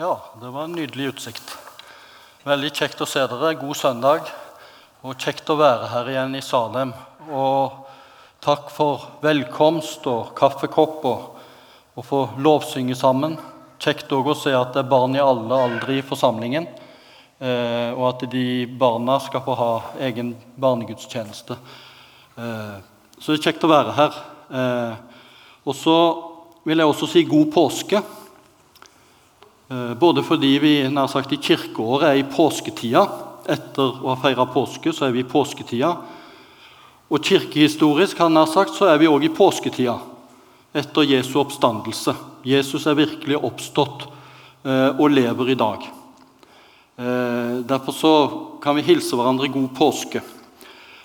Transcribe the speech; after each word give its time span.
Ja, 0.00 0.20
det 0.40 0.48
var 0.48 0.64
en 0.64 0.72
nydelig 0.72 1.10
utsikt. 1.10 1.50
Veldig 2.48 2.70
kjekt 2.72 3.02
å 3.04 3.06
se 3.10 3.20
dere. 3.28 3.50
God 3.60 3.76
søndag. 3.76 4.28
Og 5.04 5.18
kjekt 5.20 5.50
å 5.52 5.58
være 5.60 5.90
her 5.92 6.06
igjen 6.08 6.38
i 6.38 6.40
Salem. 6.40 6.94
Og 7.28 7.74
takk 8.40 8.70
for 8.72 9.02
velkomst 9.20 10.06
og 10.08 10.30
kaffekopp 10.38 11.04
og 11.04 11.98
å 12.00 12.04
få 12.06 12.20
lovsynge 12.40 12.96
sammen. 12.96 13.34
Kjekt 13.76 14.14
òg 14.16 14.30
å 14.32 14.36
se 14.40 14.54
at 14.56 14.72
det 14.72 14.86
er 14.86 14.88
barn 14.88 15.18
i 15.18 15.20
alle 15.20 15.58
aldre 15.66 15.98
i 15.98 16.06
forsamlingen. 16.06 16.70
Eh, 17.36 17.90
og 17.92 18.06
at 18.14 18.24
de 18.32 18.46
barna 18.80 19.18
skal 19.20 19.44
få 19.44 19.58
ha 19.60 19.70
egen 20.08 20.30
barnegudstjeneste. 20.56 21.58
Eh, 22.40 22.80
så 23.18 23.34
det 23.34 23.42
er 23.42 23.50
kjekt 23.50 23.68
å 23.68 23.72
være 23.74 23.98
her. 24.00 24.16
Eh, 24.48 25.28
og 25.68 25.76
så 25.76 25.98
vil 26.64 26.80
jeg 26.80 26.94
også 26.94 27.10
si 27.18 27.26
god 27.28 27.52
påske. 27.52 28.00
Eh, 29.70 29.94
både 29.94 30.22
fordi 30.26 30.56
vi 30.58 30.72
nær 30.90 31.06
sagt 31.06 31.30
i 31.30 31.38
kirkeåret 31.38 32.08
er 32.08 32.16
i 32.18 32.26
påsketida. 32.26 33.04
Etter 33.46 34.00
å 34.02 34.08
ha 34.10 34.16
feira 34.18 34.42
påske, 34.50 34.90
så 34.90 35.06
er 35.06 35.12
vi 35.14 35.22
i 35.22 35.28
påsketida. 35.30 35.92
Og 37.10 37.22
kirkehistorisk 37.22 38.18
han 38.18 38.34
nær 38.34 38.48
sagt, 38.50 38.74
så 38.74 38.88
er 38.90 38.98
vi 38.98 39.06
òg 39.06 39.28
i 39.28 39.34
påsketida 39.34 39.94
etter 40.74 41.06
Jesu 41.06 41.36
oppstandelse. 41.38 42.16
Jesus 42.46 42.86
er 42.86 42.98
virkelig 42.98 43.38
oppstått 43.38 44.08
eh, 44.66 44.90
og 44.90 45.14
lever 45.14 45.52
i 45.54 45.56
dag. 45.58 45.86
Eh, 46.98 47.54
derfor 47.70 47.94
så 47.94 48.12
kan 48.62 48.74
vi 48.78 48.86
hilse 48.88 49.18
hverandre 49.18 49.52
god 49.54 49.68
påske. 49.78 50.22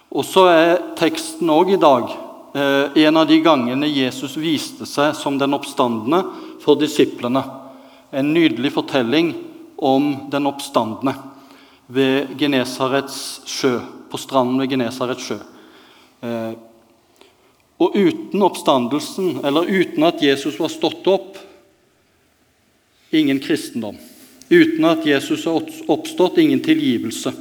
Og 0.09 0.25
så 0.25 0.47
er 0.49 0.81
teksten 0.97 1.53
òg 1.53 1.75
i 1.75 1.81
dag 1.81 2.21
en 2.55 3.17
av 3.19 3.25
de 3.27 3.35
gangene 3.43 3.89
Jesus 3.91 4.37
viste 4.39 4.85
seg 4.87 5.09
som 5.19 5.35
den 5.35 5.57
oppstandende 5.57 6.21
for 6.63 6.79
disiplene. 6.79 7.41
En 8.15 8.31
nydelig 8.33 8.71
fortelling 8.71 9.33
om 9.75 10.29
den 10.31 10.47
oppstandende 10.47 11.15
ved 11.91 12.31
Genesarets 12.39 13.41
sjø, 13.49 13.79
på 14.09 14.17
stranden 14.17 14.61
ved 14.61 14.71
Genesarets 14.71 15.25
sjø. 15.27 15.37
Og 17.75 17.97
uten 17.99 18.45
oppstandelsen, 18.45 19.41
eller 19.43 19.67
uten 19.67 20.07
at 20.07 20.23
Jesus 20.23 20.55
var 20.61 20.71
stått 20.71 21.07
opp, 21.11 21.35
ingen 23.11 23.41
kristendom. 23.43 23.99
Uten 24.47 24.87
at 24.87 25.03
Jesus 25.07 25.43
er 25.49 25.59
oppstått, 25.91 26.39
ingen 26.39 26.63
tilgivelse. 26.63 27.33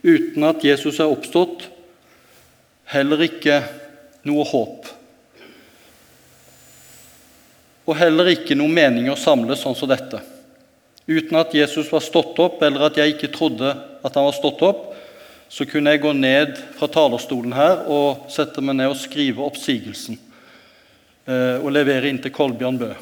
Uten 0.00 0.48
at 0.48 0.64
Jesus 0.64 1.00
er 1.02 1.12
oppstått, 1.12 1.66
heller 2.88 3.20
ikke 3.28 3.60
noe 4.24 4.48
håp. 4.48 4.88
Og 7.90 7.96
heller 7.98 8.30
ikke 8.30 8.54
noe 8.54 8.70
mening 8.70 9.08
å 9.10 9.18
samle 9.18 9.56
sånn 9.58 9.74
som 9.74 9.90
dette. 9.90 10.20
Uten 11.10 11.40
at 11.40 11.54
Jesus 11.56 11.88
var 11.90 12.04
stått 12.04 12.38
opp, 12.38 12.60
eller 12.62 12.86
at 12.86 12.98
jeg 13.00 13.16
ikke 13.16 13.32
trodde 13.34 13.72
at 13.74 14.14
han 14.14 14.28
var 14.28 14.36
stått 14.36 14.62
opp, 14.62 14.84
så 15.50 15.66
kunne 15.66 15.90
jeg 15.90 16.04
gå 16.04 16.12
ned 16.14 16.54
fra 16.78 16.86
talerstolen 16.86 17.56
her 17.56 17.80
og 17.90 18.28
sette 18.30 18.62
meg 18.62 18.78
ned 18.78 18.92
og 18.92 19.00
skrive 19.00 19.42
oppsigelsen. 19.42 20.20
Eh, 21.26 21.56
og 21.58 21.72
levere 21.74 22.06
inn 22.06 22.20
til 22.22 22.30
Kolbjørn 22.34 22.78
Bø. 22.78 22.92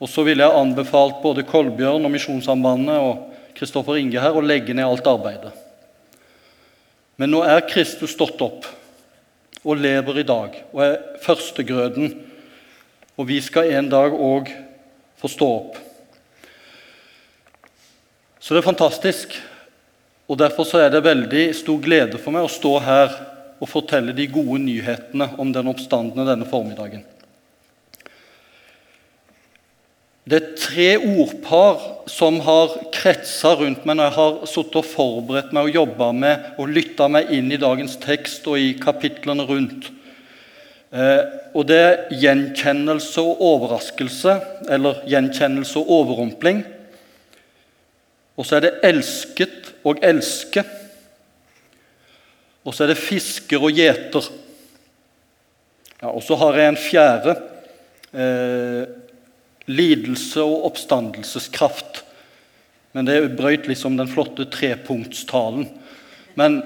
Og 0.00 0.08
så 0.10 0.24
ville 0.24 0.42
jeg 0.44 0.60
anbefalt 0.62 1.20
både 1.22 1.44
Kolbjørn 1.46 2.08
og 2.08 2.12
Misjonssambandet 2.14 2.96
og 3.04 3.52
Kristoffer 3.54 4.00
Inge 4.00 4.22
her 4.24 4.34
å 4.34 4.42
legge 4.44 4.74
ned 4.74 4.88
alt 4.88 5.06
arbeidet. 5.08 5.52
Men 7.20 7.30
nå 7.30 7.44
er 7.46 7.68
Kristus 7.68 8.16
stått 8.16 8.40
opp 8.42 8.66
og 9.62 9.78
lever 9.78 10.24
i 10.24 10.26
dag 10.26 10.56
og 10.72 10.80
er 10.82 10.96
førstegrøden. 11.22 12.10
Og 13.14 13.28
vi 13.28 13.40
skal 13.44 13.70
en 13.74 13.90
dag 13.90 14.14
òg 14.14 14.50
få 15.20 15.30
stå 15.30 15.48
opp. 15.60 15.78
Så 18.40 18.52
det 18.54 18.60
er 18.60 18.66
fantastisk. 18.66 19.36
Og 20.28 20.38
Derfor 20.40 20.66
så 20.68 20.80
er 20.80 20.90
det 20.92 21.04
veldig 21.04 21.46
stor 21.56 21.80
glede 21.84 22.18
for 22.20 22.34
meg 22.34 22.46
å 22.46 22.52
stå 22.52 22.78
her 22.84 23.16
og 23.60 23.70
fortelle 23.70 24.12
de 24.16 24.26
gode 24.28 24.58
nyhetene 24.64 25.30
om 25.40 25.52
den 25.52 25.68
oppstandende 25.70 26.26
denne 26.28 26.48
formiddagen. 26.48 27.04
Det 30.24 30.38
er 30.38 30.52
tre 30.56 30.86
ordpar 30.96 31.82
som 32.08 32.38
har 32.46 32.72
kretsa 32.96 33.52
rundt 33.60 33.84
meg 33.84 33.98
når 33.98 34.06
jeg 34.08 34.16
har 34.16 34.38
sittet 34.48 34.78
og 34.80 34.86
forberedt 34.88 35.52
meg 35.52 35.68
og 35.68 35.76
jobba 35.76 36.08
med 36.16 36.46
og 36.56 36.72
lytta 36.72 37.10
meg 37.12 37.32
inn 37.36 37.52
i 37.52 37.60
dagens 37.60 37.98
tekst 38.00 38.48
og 38.48 38.56
i 38.56 38.72
kapitlene 38.80 39.44
rundt. 39.44 39.90
Eh, 40.92 41.22
og 41.54 41.66
Det 41.66 41.78
er 41.78 42.00
gjenkjennelse 42.10 43.22
og 43.22 43.40
overraskelse, 43.40 44.40
eller 44.70 45.02
gjenkjennelse 45.06 45.78
og 45.78 45.90
overrumpling. 45.90 46.64
Og 48.36 48.46
så 48.46 48.56
er 48.56 48.66
det 48.66 48.78
elsket 48.82 49.72
og 49.86 50.02
elske. 50.02 50.64
Og 52.64 52.74
så 52.74 52.84
er 52.84 52.92
det 52.92 52.98
fisker 52.98 53.62
og 53.62 53.76
gjeter. 53.76 54.26
Ja, 56.02 56.10
og 56.10 56.22
så 56.24 56.36
har 56.40 56.58
jeg 56.58 56.72
en 56.72 56.80
fjerde. 56.80 57.36
Eh, 58.14 58.84
lidelse 59.66 60.42
og 60.42 60.66
oppstandelseskraft. 60.70 62.02
Men 62.94 63.08
det 63.08 63.36
brøyt 63.38 63.66
liksom 63.66 63.96
den 63.98 64.10
flotte 64.10 64.46
trepunktstalen. 64.52 65.66
Men, 66.38 66.60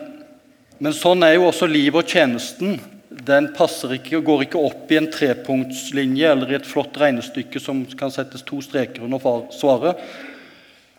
men 0.79 0.97
sånn 0.97 1.25
er 1.25 1.37
jo 1.37 1.49
også 1.49 1.69
livet 1.71 2.03
og 2.03 2.11
tjenesten. 2.11 2.79
Den 3.09 3.53
passer 3.57 3.95
ikke, 3.97 4.19
og 4.19 4.27
går 4.27 4.43
ikke 4.45 4.61
opp 4.61 4.91
i 4.93 4.99
en 4.99 5.09
trepunktslinje 5.13 6.29
eller 6.29 6.51
i 6.53 6.59
et 6.59 6.69
flott 6.69 6.97
regnestykke 7.01 7.61
som 7.63 7.81
kan 7.97 8.13
settes 8.13 8.45
to 8.45 8.61
streker 8.65 9.07
under 9.07 9.49
svaret. 9.55 10.01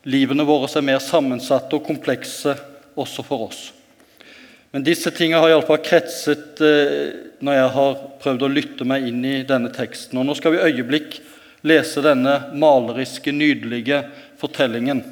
Livene 0.10 0.46
våre 0.48 0.70
er 0.74 0.86
mer 0.86 1.04
sammensatte 1.04 1.78
og 1.78 1.86
komplekse 1.86 2.56
også 2.98 3.26
for 3.26 3.50
oss. 3.50 3.60
Men 4.74 4.86
disse 4.86 5.12
tingene 5.14 5.42
har 5.42 5.52
iallfall 5.54 5.82
kretset 5.86 6.62
eh, 6.66 7.12
når 7.46 7.58
jeg 7.58 7.70
har 7.76 8.02
prøvd 8.24 8.46
å 8.46 8.52
lytte 8.54 8.88
meg 8.90 9.06
inn 9.10 9.22
i 9.26 9.36
denne 9.48 9.72
teksten. 9.74 10.18
Og 10.18 10.28
Nå 10.28 10.36
skal 10.38 10.56
vi 10.56 10.66
øyeblikk 10.66 11.20
lese 11.68 12.04
denne 12.06 12.36
maleriske, 12.58 13.34
nydelige 13.36 14.04
fortellingen. 14.40 15.04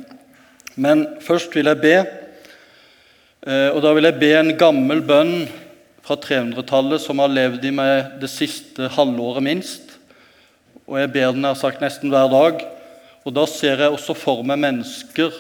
Men 0.78 1.06
først 1.26 1.54
vil 1.58 1.70
jeg 1.70 1.82
be, 1.82 1.96
eh, 3.46 3.70
og 3.74 3.82
da 3.86 3.94
vil 3.98 4.10
jeg 4.10 4.22
be 4.22 4.34
en 4.38 4.54
gammel 4.60 5.02
bønn 5.06 5.36
fra 6.08 6.16
300-tallet 6.16 7.04
som 7.04 7.20
har 7.20 7.32
levd 7.34 7.66
i 7.68 7.74
meg 7.76 8.20
det 8.22 8.30
siste 8.32 8.88
halvåret 8.96 9.44
minst. 9.44 9.98
Og 10.88 11.02
jeg 11.02 11.12
ber 11.12 11.34
den 11.36 11.44
jeg 11.50 11.60
sagt 11.60 11.84
nesten 11.84 12.14
hver 12.14 12.30
dag. 12.32 12.64
Og 13.28 13.34
Da 13.36 13.44
ser 13.52 13.84
jeg 13.84 13.92
også 13.92 14.16
for 14.16 14.46
meg 14.48 14.62
mennesker, 14.64 15.34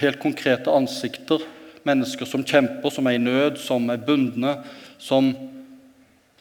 helt 0.00 0.22
konkrete 0.22 0.72
ansikter. 0.72 1.44
Mennesker 1.84 2.24
som 2.24 2.46
kjemper, 2.48 2.88
som 2.88 3.06
er 3.06 3.18
i 3.18 3.20
nød, 3.20 3.60
som 3.60 3.90
er 3.92 4.00
bundne, 4.00 4.56
som 4.96 5.34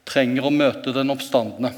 trenger 0.08 0.48
å 0.48 0.54
møte 0.54 0.96
den 0.96 1.12
oppstandende. 1.12 1.74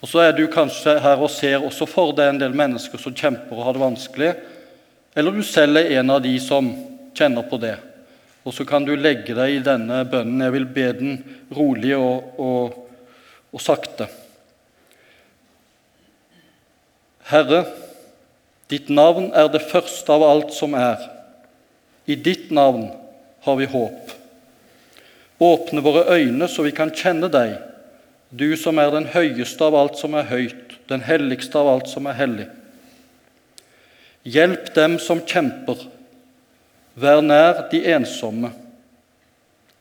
Og 0.00 0.08
Så 0.08 0.22
er 0.22 0.32
du 0.32 0.46
kanskje 0.46 1.00
her 1.02 1.18
og 1.18 1.34
ser 1.34 1.58
også 1.58 1.90
for 1.90 2.14
deg 2.14 2.30
en 2.30 2.38
del 2.38 2.54
mennesker 2.54 3.02
som 3.02 3.12
kjemper 3.14 3.58
og 3.58 3.66
har 3.66 3.74
det 3.74 3.82
vanskelig. 3.82 4.34
Eller 5.16 5.34
du 5.34 5.42
selv 5.42 5.76
er 5.76 5.98
en 5.98 6.10
av 6.14 6.22
de 6.22 6.38
som 6.38 6.70
kjenner 7.18 7.42
på 7.50 7.58
det. 7.58 7.89
Og 8.44 8.54
så 8.56 8.64
kan 8.64 8.86
du 8.86 8.94
legge 8.96 9.34
deg 9.36 9.58
i 9.58 9.64
denne 9.64 10.00
bønnen. 10.08 10.40
Jeg 10.46 10.54
vil 10.54 10.68
be 10.74 10.86
den 10.96 11.18
rolig 11.52 11.92
og, 11.98 12.32
og, 12.40 12.78
og 13.52 13.62
sakte. 13.62 14.08
Herre, 17.30 17.64
ditt 18.70 18.88
navn 18.90 19.30
er 19.36 19.50
det 19.52 19.66
første 19.70 20.14
av 20.14 20.24
alt 20.26 20.54
som 20.56 20.74
er. 20.78 21.02
I 22.10 22.16
ditt 22.16 22.48
navn 22.54 22.88
har 23.44 23.58
vi 23.60 23.68
håp. 23.70 24.16
Åpne 25.40 25.82
våre 25.84 26.06
øyne 26.16 26.48
så 26.50 26.64
vi 26.66 26.72
kan 26.76 26.92
kjenne 26.92 27.30
deg, 27.32 27.54
du 28.30 28.52
som 28.58 28.78
er 28.78 28.92
den 28.94 29.08
høyeste 29.10 29.64
av 29.64 29.74
alt 29.74 29.96
som 29.98 30.14
er 30.14 30.28
høyt, 30.30 30.74
den 30.90 31.02
helligste 31.06 31.58
av 31.58 31.70
alt 31.70 31.88
som 31.90 32.06
er 32.10 32.18
hellig. 32.18 32.48
Hjelp 34.26 34.68
dem 34.76 34.98
som 35.02 35.22
kjemper, 35.24 35.86
vær 36.94 37.22
nær 37.22 37.66
de 37.70 37.82
ensomme. 37.94 38.52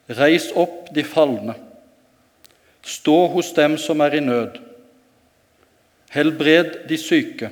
Reis 0.09 0.49
opp 0.57 0.89
de 0.93 1.03
falne. 1.05 1.55
Stå 2.85 3.27
hos 3.33 3.51
dem 3.53 3.77
som 3.77 4.01
er 4.01 4.17
i 4.17 4.21
nød. 4.23 4.57
Helbred 6.09 6.87
de 6.89 6.97
syke. 6.97 7.51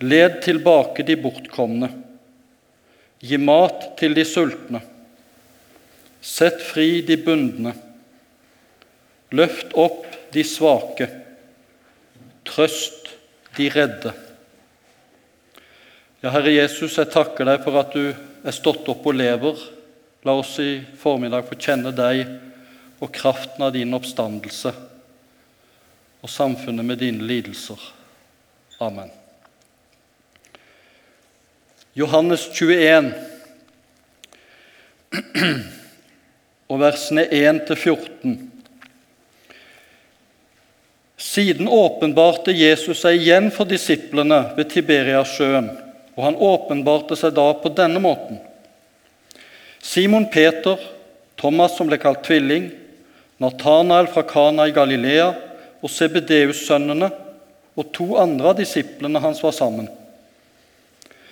Led 0.00 0.40
tilbake 0.44 1.04
de 1.06 1.16
bortkomne. 1.20 1.88
Gi 3.20 3.36
mat 3.40 3.92
til 4.00 4.16
de 4.16 4.24
sultne. 4.24 4.80
Sett 6.20 6.60
fri 6.64 7.00
de 7.04 7.16
bundne. 7.20 7.72
Løft 9.32 9.72
opp 9.78 10.08
de 10.34 10.44
svake. 10.44 11.08
Trøst 12.48 13.14
de 13.56 13.68
redde. 13.72 14.12
Ja, 16.20 16.28
Herre 16.34 16.50
Jesus, 16.52 16.98
jeg 17.00 17.08
takker 17.14 17.46
deg 17.48 17.62
for 17.64 17.78
at 17.80 17.94
du 17.96 18.10
er 18.12 18.52
stått 18.52 18.84
opp 18.92 19.06
og 19.08 19.16
lever. 19.16 19.56
La 20.28 20.34
oss 20.36 20.58
i 20.60 20.82
formiddag 21.00 21.46
få 21.48 21.56
kjenne 21.56 21.94
deg 21.96 22.26
og 23.00 23.08
kraften 23.16 23.64
av 23.64 23.72
din 23.72 23.96
oppstandelse 23.96 24.74
og 26.20 26.28
samfunnet 26.28 26.84
med 26.84 27.00
dine 27.00 27.24
lidelser. 27.24 27.80
Amen. 28.84 29.08
Johannes 31.96 32.50
21 32.52 33.14
og 36.68 36.80
versene 36.84 37.24
1-14. 37.32 38.36
Siden 41.16 41.64
åpenbarte 41.68 42.52
Jesus 42.52 43.06
seg 43.06 43.22
igjen 43.24 43.48
for 43.54 43.64
disiplene 43.64 44.50
ved 44.58 44.68
Tiberiasjøen, 44.68 45.78
og 46.20 46.26
han 46.26 46.36
åpenbarte 46.36 47.16
seg 47.16 47.32
da 47.32 47.46
på 47.56 47.70
denne 47.72 48.00
måten. 48.02 48.36
Simon 49.80 50.26
Peter, 50.28 50.76
Thomas 51.40 51.78
som 51.78 51.88
ble 51.88 51.96
kalt 51.96 52.20
tvilling, 52.26 52.66
Nathanael 53.40 54.10
fra 54.12 54.26
Kana 54.28 54.66
i 54.68 54.74
Galilea 54.76 55.30
og 55.80 55.88
Sebedeus-sønnene 55.88 57.08
og 57.80 57.88
to 57.96 58.10
andre 58.20 58.52
av 58.52 58.58
disiplene 58.58 59.22
hans 59.24 59.40
var 59.40 59.56
sammen. 59.56 59.88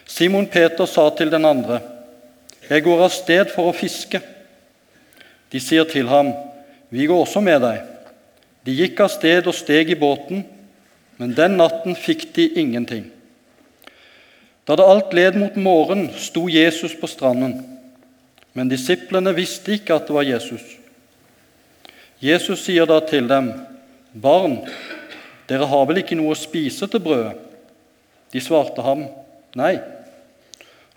Simon 0.08 0.48
Peter 0.48 0.88
sa 0.88 1.10
til 1.10 1.30
den 1.30 1.44
andre, 1.44 1.80
'Jeg 2.70 2.84
går 2.84 3.04
av 3.04 3.10
sted 3.10 3.52
for 3.52 3.68
å 3.68 3.76
fiske.' 3.76 4.22
De 5.52 5.60
sier 5.60 5.84
til 5.84 6.08
ham, 6.08 6.32
'Vi 6.90 7.06
går 7.06 7.26
også 7.26 7.40
med 7.40 7.60
deg.' 7.60 7.84
De 8.64 8.72
gikk 8.72 9.00
av 9.00 9.08
sted 9.08 9.46
og 9.46 9.54
steg 9.54 9.90
i 9.90 9.94
båten, 9.94 10.44
men 11.18 11.34
den 11.34 11.56
natten 11.56 11.94
fikk 11.96 12.34
de 12.34 12.48
ingenting. 12.48 13.10
Da 14.68 14.76
det 14.76 14.84
alt 14.84 15.14
led 15.16 15.36
mot 15.40 15.54
morgen, 15.56 16.10
sto 16.12 16.44
Jesus 16.52 16.92
på 17.00 17.08
stranden, 17.08 17.54
men 18.52 18.68
disiplene 18.68 19.32
visste 19.32 19.78
ikke 19.78 19.96
at 19.96 20.10
det 20.10 20.16
var 20.16 20.26
Jesus. 20.28 20.64
Jesus 22.20 22.66
sier 22.66 22.84
da 22.84 22.98
til 23.00 23.28
dem, 23.30 23.52
'Barn, 24.12 24.58
dere 25.48 25.70
har 25.70 25.86
vel 25.88 26.02
ikke 26.02 26.18
noe 26.18 26.34
å 26.34 26.38
spise 26.38 26.84
til 26.86 27.00
brødet?' 27.00 27.40
De 28.32 28.40
svarte 28.44 28.84
ham, 28.84 29.06
'Nei.' 29.56 29.80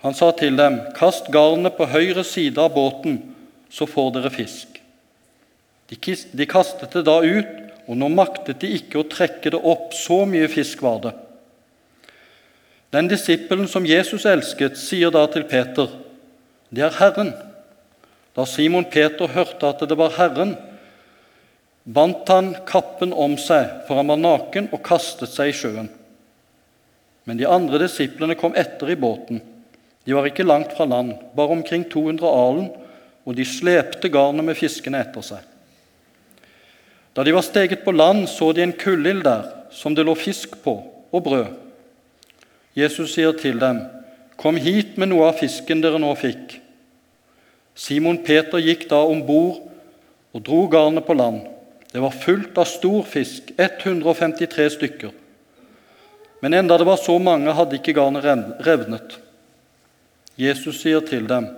Han 0.04 0.14
sa 0.14 0.30
til 0.36 0.56
dem, 0.56 0.80
'Kast 0.92 1.32
garnet 1.32 1.76
på 1.78 1.88
høyre 1.88 2.24
side 2.24 2.60
av 2.60 2.74
båten, 2.74 3.22
så 3.70 3.86
får 3.86 4.12
dere 4.18 4.30
fisk.' 4.30 4.82
De 5.88 6.46
kastet 6.46 6.92
det 6.92 7.06
da 7.08 7.20
ut, 7.24 7.52
og 7.88 7.96
nå 7.96 8.08
maktet 8.08 8.60
de 8.60 8.68
ikke 8.76 9.00
å 9.00 9.08
trekke 9.08 9.50
det 9.50 9.64
opp, 9.64 9.94
så 9.94 10.24
mye 10.28 10.48
fisk 10.48 10.82
var 10.82 11.00
det. 11.00 11.16
Den 12.92 13.08
disippelen 13.08 13.68
som 13.68 13.86
Jesus 13.88 14.26
elsket, 14.28 14.76
sier 14.76 15.10
da 15.10 15.24
til 15.26 15.44
Peter, 15.48 15.88
'Det 16.72 16.84
er 16.84 16.98
Herren.' 16.98 17.34
Da 18.36 18.44
Simon 18.44 18.84
Peter 18.84 19.28
hørte 19.28 19.68
at 19.68 19.88
det 19.88 19.96
var 19.98 20.14
Herren, 20.16 20.56
bandt 21.84 22.28
han 22.28 22.54
kappen 22.66 23.12
om 23.12 23.36
seg, 23.36 23.68
for 23.86 23.96
han 23.96 24.08
var 24.08 24.16
naken, 24.16 24.68
og 24.72 24.82
kastet 24.82 25.28
seg 25.28 25.48
i 25.48 25.56
sjøen. 25.56 25.90
Men 27.24 27.36
de 27.36 27.46
andre 27.46 27.78
disiplene 27.78 28.34
kom 28.34 28.54
etter 28.56 28.90
i 28.90 28.96
båten. 28.96 29.42
De 30.04 30.14
var 30.14 30.26
ikke 30.26 30.46
langt 30.46 30.72
fra 30.76 30.84
land, 30.88 31.14
bare 31.36 31.54
omkring 31.54 31.84
200 31.84 32.26
alen, 32.26 32.70
og 33.26 33.36
de 33.36 33.44
slepte 33.44 34.08
garnet 34.08 34.44
med 34.44 34.56
fiskene 34.58 35.02
etter 35.04 35.22
seg. 35.22 35.42
Da 37.14 37.22
de 37.22 37.34
var 37.34 37.44
steget 37.44 37.84
på 37.84 37.92
land, 37.92 38.24
så 38.28 38.52
de 38.52 38.64
en 38.64 38.72
kullild 38.72 39.22
der, 39.24 39.44
som 39.70 39.94
det 39.94 40.06
lå 40.06 40.14
fisk 40.16 40.56
på, 40.64 40.78
og 41.12 41.22
brød. 41.22 41.52
Jesus 42.76 43.14
sier 43.14 43.32
til 43.32 43.60
dem, 43.60 43.80
'Kom 44.36 44.56
hit 44.56 44.98
med 44.98 45.08
noe 45.08 45.28
av 45.28 45.38
fisken 45.38 45.80
dere 45.80 45.98
nå 45.98 46.14
fikk.' 46.16 46.60
Simon 47.74 48.18
Peter 48.24 48.58
gikk 48.58 48.88
da 48.88 49.00
om 49.04 49.22
bord 49.26 49.68
og 50.34 50.42
dro 50.42 50.66
garnet 50.68 51.06
på 51.06 51.14
land. 51.14 51.40
Det 51.92 52.00
var 52.00 52.10
fullt 52.10 52.58
av 52.58 52.64
stor 52.64 53.02
fisk, 53.02 53.52
153 53.58 54.70
stykker. 54.70 55.10
Men 56.42 56.54
enda 56.54 56.78
det 56.78 56.86
var 56.86 56.96
så 56.96 57.18
mange, 57.18 57.52
hadde 57.52 57.76
ikke 57.78 57.94
garnet 57.94 58.24
revnet. 58.66 59.18
Jesus 60.36 60.80
sier 60.80 61.00
til 61.00 61.26
dem, 61.26 61.48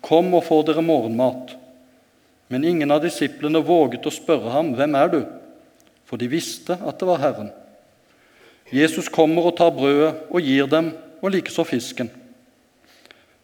'Kom 0.00 0.34
og 0.34 0.44
få 0.44 0.62
dere 0.62 0.82
morgenmat.' 0.82 1.56
Men 2.48 2.64
ingen 2.64 2.90
av 2.90 3.02
disiplene 3.02 3.62
våget 3.62 4.06
å 4.06 4.10
spørre 4.10 4.50
ham, 4.50 4.74
'Hvem 4.74 4.94
er 4.94 5.08
du?' 5.08 5.26
For 6.04 6.16
de 6.16 6.26
visste 6.26 6.72
at 6.72 6.98
det 6.98 7.06
var 7.06 7.18
Herren. 7.18 7.50
Jesus 8.70 9.08
kommer 9.10 9.50
og 9.50 9.56
tar 9.58 9.72
brødet 9.74 10.14
og 10.30 10.40
gir 10.46 10.68
dem, 10.70 10.92
og 11.20 11.34
likeså 11.34 11.66
fisken. 11.68 12.08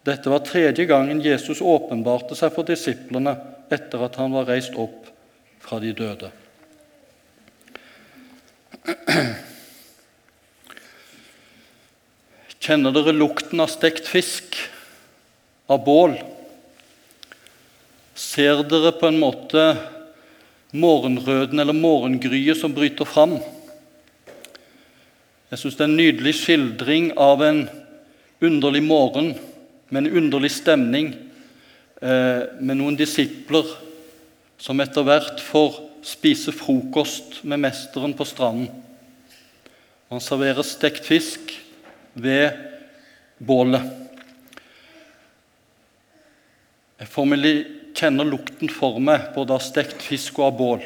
Dette 0.06 0.31
var 0.31 0.44
tredje 0.46 0.87
gangen 0.87 1.19
Jesus 1.20 1.58
åpenbarte 1.61 2.37
seg 2.38 2.52
for 2.55 2.64
disiplene 2.69 3.34
etter 3.75 4.05
at 4.06 4.17
han 4.20 4.32
var 4.32 4.46
reist 4.49 4.76
opp 4.78 5.08
fra 5.61 5.81
de 5.82 5.90
døde. 5.99 6.31
Kjenner 12.62 12.94
dere 12.94 13.14
lukten 13.14 13.61
av 13.62 13.70
stekt 13.70 14.06
fisk, 14.11 14.56
av 15.67 15.82
bål? 15.87 16.14
Ser 18.14 18.62
dere 18.70 18.94
på 18.94 19.11
en 19.11 19.20
måte 19.20 19.67
morgenrøden 20.70 21.58
eller 21.62 21.75
morgengryet 21.76 22.62
som 22.62 22.75
bryter 22.75 23.06
fram? 23.11 23.37
Jeg 25.46 25.60
syns 25.60 25.76
det 25.78 25.84
er 25.84 25.90
en 25.93 26.00
nydelig 26.00 26.32
skildring 26.40 27.12
av 27.22 27.43
en 27.46 27.60
underlig 28.43 28.81
morgen 28.82 29.28
med 29.94 30.00
en 30.00 30.16
underlig 30.19 30.50
stemning, 30.50 31.12
eh, 32.02 32.40
med 32.58 32.81
noen 32.81 32.96
disipler 32.98 33.69
som 34.58 34.82
etter 34.82 35.06
hvert 35.06 35.38
får 35.38 35.78
spise 36.02 36.50
frokost 36.50 37.44
med 37.44 37.62
mesteren 37.62 38.14
på 38.19 38.26
stranden. 38.26 38.66
Han 40.10 40.22
serverer 40.22 40.66
stekt 40.66 41.06
fisk 41.06 41.54
ved 42.14 42.50
bålet. 43.38 43.87
Jeg 46.98 47.12
formelig 47.12 47.54
kjenner 47.94 48.26
lukten 48.26 48.70
for 48.72 48.98
meg 48.98 49.31
både 49.38 49.54
av 49.54 49.62
stekt 49.62 50.02
fisk 50.02 50.40
og 50.40 50.48
av 50.50 50.58
bål. 50.58 50.84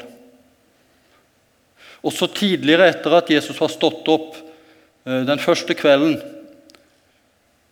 Også 2.05 2.29
tidligere, 2.33 2.91
etter 2.93 3.17
at 3.17 3.29
Jesus 3.29 3.57
var 3.57 3.73
stått 3.73 4.05
opp 4.09 4.50
den 5.05 5.41
første 5.41 5.73
kvelden, 5.77 6.19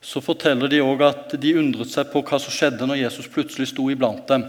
så 0.01 0.21
forteller 0.23 0.71
de 0.71 0.79
òg 0.81 1.03
at 1.03 1.35
de 1.41 1.53
undret 1.59 1.91
seg 1.91 2.07
på 2.11 2.23
hva 2.23 2.39
som 2.39 2.53
skjedde 2.55 2.87
når 2.87 3.01
Jesus 3.01 3.27
plutselig 3.31 3.69
sto 3.73 3.85
iblant 3.91 4.23
dem. 4.31 4.45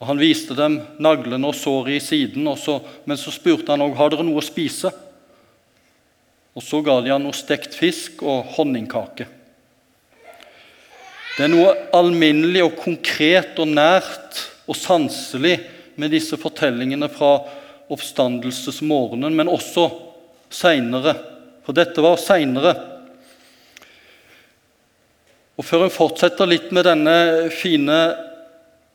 Og 0.00 0.08
Han 0.08 0.20
viste 0.20 0.56
dem 0.56 0.80
naglene 0.98 1.48
og 1.48 1.56
såret 1.56 1.98
i 1.98 2.02
siden, 2.02 2.48
så, 2.58 2.80
men 3.04 3.20
så 3.20 3.32
spurte 3.32 3.72
han 3.72 3.84
òg 3.84 3.94
har 3.98 4.12
dere 4.12 4.26
noe 4.26 4.42
å 4.42 4.44
spise. 4.44 4.90
Og 6.54 6.62
så 6.62 6.80
ga 6.86 6.98
de 7.02 7.12
han 7.12 7.22
noe 7.24 7.36
stekt 7.36 7.76
fisk 7.76 8.22
og 8.22 8.50
honningkake. 8.56 9.26
Det 11.34 11.46
er 11.46 11.50
noe 11.50 11.72
alminnelig 11.96 12.62
og 12.62 12.76
konkret 12.78 13.58
og 13.58 13.72
nært 13.74 14.42
og 14.70 14.78
sanselig 14.78 15.56
med 15.98 16.12
disse 16.14 16.38
fortellingene 16.38 17.08
fra 17.10 17.36
oppstandelsesmorgenen, 17.92 19.34
men 19.34 19.50
også 19.50 19.88
seinere. 20.54 21.16
For 21.64 21.76
dette 21.76 22.04
var 22.04 22.20
seinere. 22.20 22.74
Og 25.54 25.66
Før 25.66 25.86
en 25.86 25.94
fortsetter 25.94 26.48
litt 26.50 26.72
med 26.74 26.86
denne 26.88 27.16
fine 27.54 27.98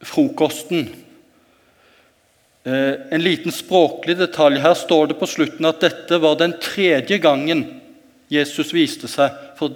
frokosten. 0.04 0.90
Eh, 2.68 2.96
en 3.16 3.24
liten 3.24 3.52
språklig 3.56 4.18
detalj. 4.20 4.60
Her 4.60 4.76
står 4.76 5.12
det 5.12 5.20
på 5.20 5.30
slutten 5.30 5.70
at 5.70 5.80
dette 5.84 6.20
var 6.20 6.40
den 6.40 6.58
tredje 6.62 7.20
gangen 7.24 7.64
Jesus 8.30 8.74
viste 8.76 9.10
seg 9.10 9.34
for 9.58 9.74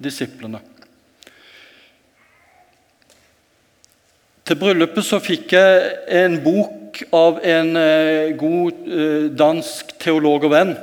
disiplene. 0.00 0.62
Til 4.44 4.58
bryllupet 4.60 5.06
så 5.06 5.18
fikk 5.24 5.54
jeg 5.56 5.92
en 6.20 6.38
bok 6.44 7.00
av 7.16 7.38
en 7.42 7.76
eh, 7.80 8.32
god 8.38 8.82
eh, 8.86 9.28
dansk 9.34 9.94
teolog 10.00 10.46
og 10.46 10.52
venn. 10.52 10.74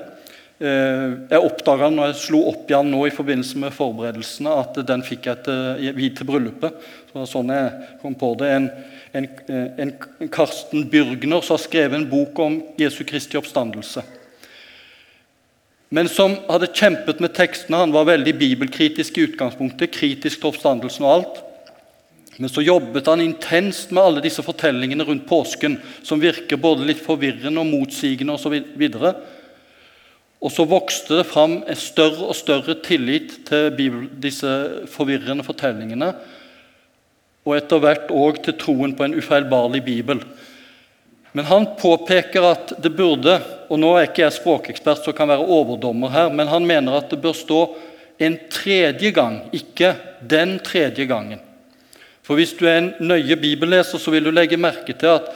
Jeg 0.62 1.42
oppdaga 1.42 1.88
når 1.90 2.12
jeg 2.12 2.18
slo 2.22 2.44
opp 2.52 2.70
igjen 2.70 2.92
nå 2.94 3.00
i 3.08 3.14
forbindelse 3.16 3.58
med 3.64 3.74
forberedelsene, 3.74 4.52
at 4.62 4.76
den 4.86 5.02
fikk 5.02 5.26
jeg 5.26 5.42
til, 5.48 6.02
til 6.14 6.28
bryllupet. 6.30 6.76
Så 7.08 7.16
det 7.16 7.18
var 7.18 7.30
sånn 7.32 7.54
jeg 7.56 7.90
kom 8.04 8.18
på 8.20 8.30
det. 8.38 8.52
En, 8.54 8.68
en, 9.18 9.28
en 9.82 9.94
Karsten 10.30 10.86
Byrgner 10.92 11.42
som 11.42 11.58
har 11.58 11.64
skrevet 11.66 11.98
en 11.98 12.10
bok 12.12 12.38
om 12.46 12.60
Jesu 12.78 13.02
Kristi 13.10 13.40
oppstandelse. 13.42 14.06
Men 15.92 16.08
som 16.08 16.38
hadde 16.48 16.70
kjempet 16.72 17.20
med 17.20 17.34
tekstene. 17.36 17.82
Han 17.82 17.92
var 17.92 18.08
veldig 18.08 18.38
bibelkritisk 18.40 19.18
i 19.18 19.26
utgangspunktet. 19.28 19.92
kritisk 19.92 20.40
til 20.40 20.54
oppstandelsen 20.54 21.08
og 21.08 21.14
alt. 21.18 21.42
Men 22.38 22.50
så 22.50 22.64
jobbet 22.64 23.10
han 23.12 23.22
intenst 23.22 23.92
med 23.92 24.04
alle 24.04 24.24
disse 24.24 24.44
fortellingene 24.46 25.04
rundt 25.04 25.28
påsken, 25.28 25.76
som 26.02 26.22
virker 26.22 26.58
både 26.58 26.88
litt 26.88 27.02
forvirrende 27.04 27.60
og 27.60 27.68
motsigende 27.68 28.38
osv. 28.38 28.56
Og, 28.56 29.12
og 30.42 30.50
så 30.50 30.66
vokste 30.66 31.20
det 31.20 31.30
fram 31.30 31.60
en 31.62 31.78
større 31.78 32.32
og 32.32 32.38
større 32.38 32.76
tillit 32.82 33.36
til 33.46 33.70
disse 34.24 34.54
forvirrende 34.90 35.46
fortellingene 35.46 36.16
og 37.46 37.58
etter 37.58 37.82
hvert 37.82 38.10
òg 38.14 38.42
til 38.46 38.58
troen 38.58 38.94
på 38.98 39.06
en 39.06 39.16
ufeilbarlig 39.18 39.82
bibel. 39.86 40.22
Men 41.34 41.48
han 41.48 41.70
påpeker 41.80 42.46
at 42.46 42.74
det 42.82 42.94
burde 42.98 43.40
og 43.72 43.80
Nå 43.80 43.94
er 43.96 44.10
ikke 44.10 44.26
jeg 44.26 44.36
språkekspert, 44.36 45.00
så 45.00 45.14
kan 45.16 45.30
være 45.32 45.46
overdommer 45.48 46.12
her, 46.12 46.34
men 46.36 46.50
han 46.52 46.66
mener 46.68 46.98
at 46.98 47.08
det 47.08 47.22
bør 47.24 47.32
stå 47.32 47.60
en 48.20 48.36
tredje 48.52 49.14
gang, 49.16 49.38
ikke 49.56 49.94
den 50.28 50.58
tredje 50.60 51.06
gangen. 51.08 51.40
For 52.22 52.36
Hvis 52.36 52.52
du 52.60 52.66
er 52.68 52.82
en 52.82 52.92
nøye 53.00 53.38
bibelleser, 53.40 53.98
så 53.98 54.12
vil 54.12 54.28
du 54.28 54.32
legge 54.32 54.60
merke 54.60 54.92
til 54.92 55.14
at 55.16 55.32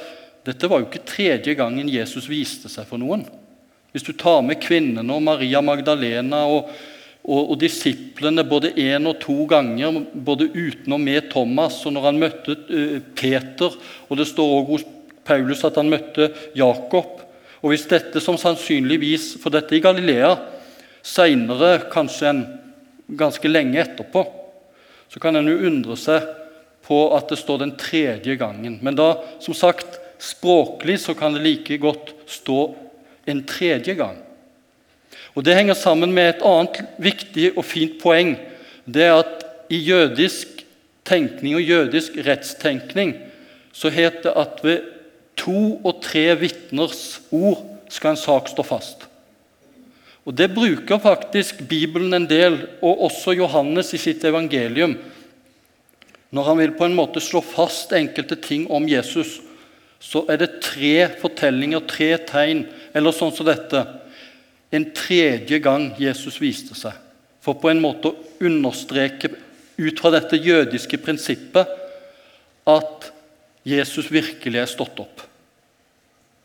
dette 0.45 0.67
var 0.67 0.83
jo 0.83 0.89
ikke 0.89 1.07
tredje 1.07 1.55
gangen 1.55 1.87
Jesus 1.89 2.27
viste 2.27 2.67
seg 2.69 2.83
for 2.89 2.99
noen. 2.99 3.23
Hvis 3.95 4.03
du 4.03 4.11
tar 4.11 4.41
med 4.43 4.59
kvinnene 4.59 5.15
og 5.15 5.23
Maria 5.23 5.61
Magdalena 5.63 6.41
og, 6.51 6.67
og, 7.23 7.53
og 7.53 7.55
disiplene 7.61 8.43
både 8.43 8.73
én 8.75 9.07
og 9.07 9.21
to 9.23 9.45
ganger, 9.47 10.01
både 10.11 10.49
uten 10.51 10.97
og 10.97 10.99
med 10.99 11.29
Thomas, 11.31 11.77
og 11.87 11.95
når 11.95 12.09
han 12.09 12.19
møtte 12.19 12.57
uh, 12.67 12.97
Peter, 13.15 13.77
og 14.09 14.19
det 14.19 14.27
står 14.27 14.51
også 14.51 14.71
hos 14.73 14.85
Paulus 15.25 15.63
at 15.63 15.79
han 15.79 15.89
møtte 15.89 16.27
Jakob 16.59 17.21
og 17.65 17.71
Hvis 17.71 17.87
dette 17.89 18.21
som 18.21 18.35
sannsynligvis 18.37 19.39
For 19.41 19.49
dette 19.49 19.73
i 19.73 19.81
Galilea, 19.81 20.35
seinere, 21.01 21.87
kanskje 21.89 22.29
en 22.29 22.43
ganske 23.17 23.49
lenge 23.49 23.79
etterpå, 23.81 24.21
så 25.09 25.21
kan 25.21 25.39
en 25.39 25.49
jo 25.49 25.69
undre 25.69 25.97
seg 25.97 26.27
på 26.85 26.99
at 27.15 27.29
det 27.31 27.39
står 27.39 27.63
den 27.63 27.73
tredje 27.79 28.35
gangen. 28.37 28.77
Men 28.85 28.97
da, 28.97 29.15
som 29.41 29.57
sagt, 29.57 29.97
språklig 30.21 30.99
så 31.01 31.13
kan 31.17 31.33
det 31.33 31.43
like 31.45 31.77
godt 31.81 32.13
stå 32.29 32.59
en 33.27 33.43
tredje 33.45 33.93
gang. 33.93 34.17
Og 35.35 35.43
Det 35.43 35.55
henger 35.55 35.73
sammen 35.73 36.13
med 36.13 36.29
et 36.29 36.43
annet 36.45 36.81
viktig 36.97 37.51
og 37.57 37.65
fint 37.65 37.97
poeng. 38.01 38.35
Det 38.85 39.03
er 39.03 39.19
at 39.19 39.45
i 39.69 39.77
jødisk 39.77 40.63
tenkning 41.05 41.55
og 41.55 41.61
jødisk 41.61 42.17
rettstenkning 42.25 43.15
så 43.75 43.89
heter 43.89 44.29
det 44.29 44.35
at 44.39 44.61
ved 44.63 44.85
to 45.37 45.81
og 45.83 45.99
tre 46.01 46.29
vitners 46.39 47.19
ord 47.31 47.65
skal 47.91 48.15
en 48.15 48.19
sak 48.19 48.47
stå 48.47 48.63
fast. 48.63 49.03
Og 50.25 50.33
Det 50.33 50.53
bruker 50.55 50.97
faktisk 50.97 51.67
Bibelen 51.69 52.13
en 52.13 52.25
del, 52.25 52.67
og 52.81 53.03
også 53.05 53.35
Johannes 53.37 53.93
i 53.93 53.97
sitt 54.01 54.23
evangelium. 54.25 54.95
Når 56.31 56.43
han 56.43 56.57
vil 56.57 56.73
på 56.73 56.87
en 56.87 56.95
måte 56.97 57.21
slå 57.21 57.43
fast 57.45 57.93
enkelte 57.93 58.35
ting 58.35 58.65
om 58.71 58.87
Jesus, 58.89 59.39
så 59.99 60.25
er 60.29 60.41
det 60.41 60.61
tre 60.65 61.09
fortellinger, 61.21 61.85
tre 61.87 62.15
tegn, 62.17 62.65
eller 62.95 63.15
sånn 63.15 63.33
som 63.35 63.47
dette. 63.47 63.81
En 64.71 64.87
tredje 64.95 65.59
gang 65.63 65.89
Jesus 65.99 66.39
viste 66.41 66.77
seg. 66.77 66.95
For 67.43 67.59
på 67.59 67.69
en 67.69 67.83
måte 67.83 68.09
å 68.09 68.45
understreke 68.47 69.29
ut 69.75 69.99
fra 69.99 70.13
dette 70.15 70.39
jødiske 70.39 70.97
prinsippet 71.03 71.69
at 72.65 73.09
Jesus 73.67 74.07
virkelig 74.13 74.61
er 74.61 74.69
stått 74.69 75.01
opp. 75.03 75.25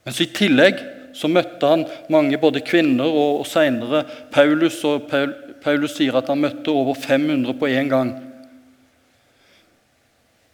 Men 0.04 0.16
I 0.16 0.26
tillegg 0.35 0.80
så 1.16 1.28
møtte 1.30 1.69
han 1.69 1.85
mange 2.12 2.38
både 2.40 2.62
kvinner 2.64 3.09
og, 3.09 3.42
og 3.42 3.47
senere 3.49 4.02
Paulus. 4.33 4.80
og 4.88 5.07
Paul, 5.11 5.33
Paulus 5.62 5.97
sier 5.99 6.16
at 6.19 6.30
han 6.33 6.40
møtte 6.40 6.73
over 6.73 6.97
500 6.99 7.57
på 7.61 7.71
én 7.71 7.90
gang. 7.90 8.12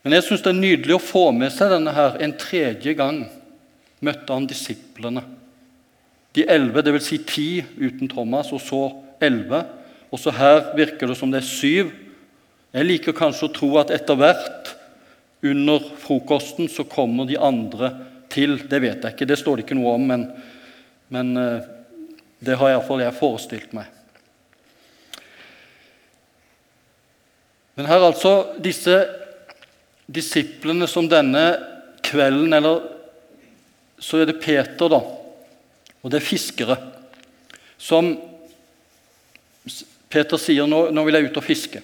Men 0.03 0.15
jeg 0.15 0.27
syns 0.27 0.45
det 0.45 0.53
er 0.53 0.61
nydelig 0.61 0.97
å 0.97 1.03
få 1.03 1.25
med 1.35 1.51
seg 1.55 1.73
denne 1.73 1.95
her. 1.95 2.19
En 2.23 2.37
tredje 2.39 2.95
gang 2.99 3.25
møtte 4.07 4.35
han 4.35 4.47
disiplene. 4.47 5.25
De 6.37 6.45
elleve, 6.53 6.85
dvs. 6.85 7.07
Si 7.09 7.19
ti 7.25 7.49
uten 7.81 8.11
Thomas, 8.13 8.53
og 8.53 8.61
så 8.61 8.83
elleve. 9.25 9.63
Også 10.13 10.35
her 10.37 10.73
virker 10.77 11.09
det 11.09 11.17
som 11.19 11.33
det 11.33 11.41
er 11.43 11.49
syv. 11.49 11.95
Jeg 12.77 12.87
liker 12.87 13.17
kanskje 13.17 13.49
å 13.49 13.55
tro 13.57 13.71
at 13.81 13.93
etter 13.95 14.19
hvert 14.21 14.75
under 15.47 15.83
frokosten 16.03 16.69
så 16.73 16.85
kommer 16.89 17.29
de 17.29 17.39
andre 17.41 17.93
til. 18.33 18.59
Det 18.69 18.83
vet 18.83 19.01
jeg 19.01 19.17
ikke, 19.17 19.29
det 19.29 19.39
står 19.41 19.59
det 19.59 19.67
ikke 19.67 19.79
noe 19.79 19.97
om, 19.97 20.07
men, 20.11 20.27
men 21.13 21.37
eh, 21.41 21.69
det 22.45 22.59
har 22.61 22.75
iallfall 22.75 23.01
jeg 23.05 23.17
forestilt 23.17 23.73
meg. 23.77 23.89
Men 27.77 27.89
her 27.91 28.05
altså 28.07 28.35
disse 28.63 28.99
disiplene 30.07 30.87
som 30.89 31.09
denne 31.11 31.43
kvelden 32.07 32.55
Eller 32.55 32.85
så 33.99 34.21
er 34.21 34.29
det 34.29 34.41
Peter, 34.43 34.91
da. 34.93 35.01
Og 36.03 36.13
det 36.13 36.21
er 36.21 36.27
fiskere. 36.27 36.77
Som 37.79 38.15
Peter 40.13 40.41
sier 40.41 40.69
nå, 40.71 40.89
nå 40.95 41.05
vil 41.07 41.19
jeg 41.19 41.31
ut 41.31 41.41
og 41.41 41.47
fiske. 41.47 41.83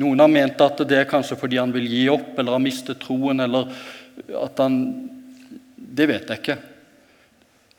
Noen 0.00 0.22
har 0.22 0.30
ment 0.32 0.62
at 0.64 0.82
det 0.88 1.02
er 1.02 1.08
kanskje 1.10 1.36
fordi 1.36 1.58
han 1.60 1.72
vil 1.74 1.88
gi 1.90 2.06
opp 2.12 2.38
eller 2.38 2.56
har 2.56 2.62
mistet 2.62 3.00
troen. 3.02 3.42
eller 3.44 3.68
at 4.40 4.62
han, 4.62 4.78
Det 5.76 6.06
vet 6.06 6.30
jeg 6.30 6.40
ikke. 6.40 6.58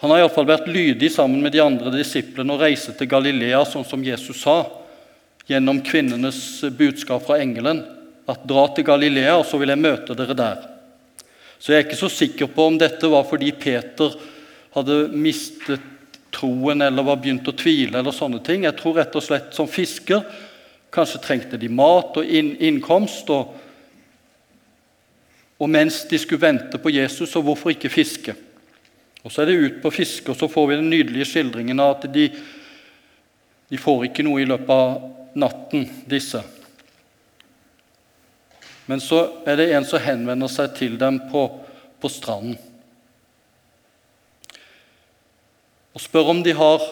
Han 0.02 0.12
har 0.12 0.24
iallfall 0.24 0.50
vært 0.50 0.70
lydig 0.70 1.12
sammen 1.14 1.42
med 1.46 1.54
de 1.54 1.62
andre 1.62 1.94
disiplene 1.94 2.56
og 2.56 2.64
reise 2.64 2.94
til 2.98 3.10
Galilea, 3.10 3.62
sånn 3.70 3.86
som 3.86 4.02
Jesus 4.04 4.42
sa, 4.42 4.64
gjennom 5.46 5.82
kvinnenes 5.86 6.40
budskap 6.78 7.22
fra 7.28 7.38
engelen 7.42 7.84
at 8.30 8.46
dra 8.50 8.64
til 8.74 8.88
Galilea, 8.88 9.36
og 9.38 9.46
så 9.46 9.60
vil 9.62 9.74
jeg 9.74 9.82
møte 9.82 10.16
dere 10.18 10.38
der. 10.38 10.64
Så 11.62 11.74
jeg 11.74 11.82
er 11.82 11.86
ikke 11.86 12.00
så 12.00 12.10
sikker 12.10 12.50
på 12.50 12.66
om 12.66 12.80
dette 12.82 13.10
var 13.12 13.28
fordi 13.30 13.52
Peter 13.54 14.16
hadde 14.76 15.08
mistet 15.12 15.84
troen 16.32 16.82
eller 16.82 17.04
var 17.04 17.20
begynt 17.20 17.48
å 17.48 17.56
tvile. 17.56 18.00
eller 18.00 18.12
sånne 18.12 18.40
ting. 18.44 18.64
Jeg 18.64 18.78
tror 18.80 18.96
rett 18.96 19.16
og 19.16 19.24
slett 19.24 19.52
som 19.56 19.68
fisker 19.68 20.24
kanskje 20.92 21.22
trengte 21.24 21.60
de 21.60 21.70
mat 21.72 22.18
og 22.20 22.26
inn, 22.26 22.54
innkomst. 22.60 23.30
Og, 23.32 23.52
og, 25.58 25.68
mens 25.70 26.04
de 26.10 26.20
skulle 26.20 26.44
vente 26.44 26.80
på 26.82 26.94
Jesus, 26.94 27.32
så 27.32 27.44
hvorfor 27.44 27.76
ikke 27.76 27.92
fiske? 27.92 28.36
Og 29.24 29.32
Så 29.32 29.42
er 29.42 29.52
det 29.52 29.60
ut 29.60 29.82
på 29.84 29.92
fiske, 29.92 30.32
og 30.32 30.38
så 30.38 30.50
får 30.50 30.68
vi 30.68 30.80
den 30.80 30.90
nydelige 30.90 31.30
skildringen 31.30 31.80
av 31.80 32.00
at 32.00 32.08
de, 32.14 32.26
de 33.70 33.78
får 33.78 34.08
ikke 34.08 34.26
noe 34.26 34.42
i 34.42 34.48
løpet 34.50 34.72
av 34.74 35.38
natten, 35.38 35.86
disse. 36.10 36.42
Men 38.90 39.00
så 39.00 39.22
er 39.48 39.60
det 39.60 39.70
en 39.76 39.86
som 39.86 40.02
henvender 40.02 40.50
seg 40.52 40.74
til 40.80 40.98
dem 41.00 41.22
på, 41.30 41.46
på 42.02 42.10
stranden 42.10 42.58
og 45.92 46.02
spør 46.02 46.32
om 46.32 46.42
de 46.44 46.54
har 46.56 46.84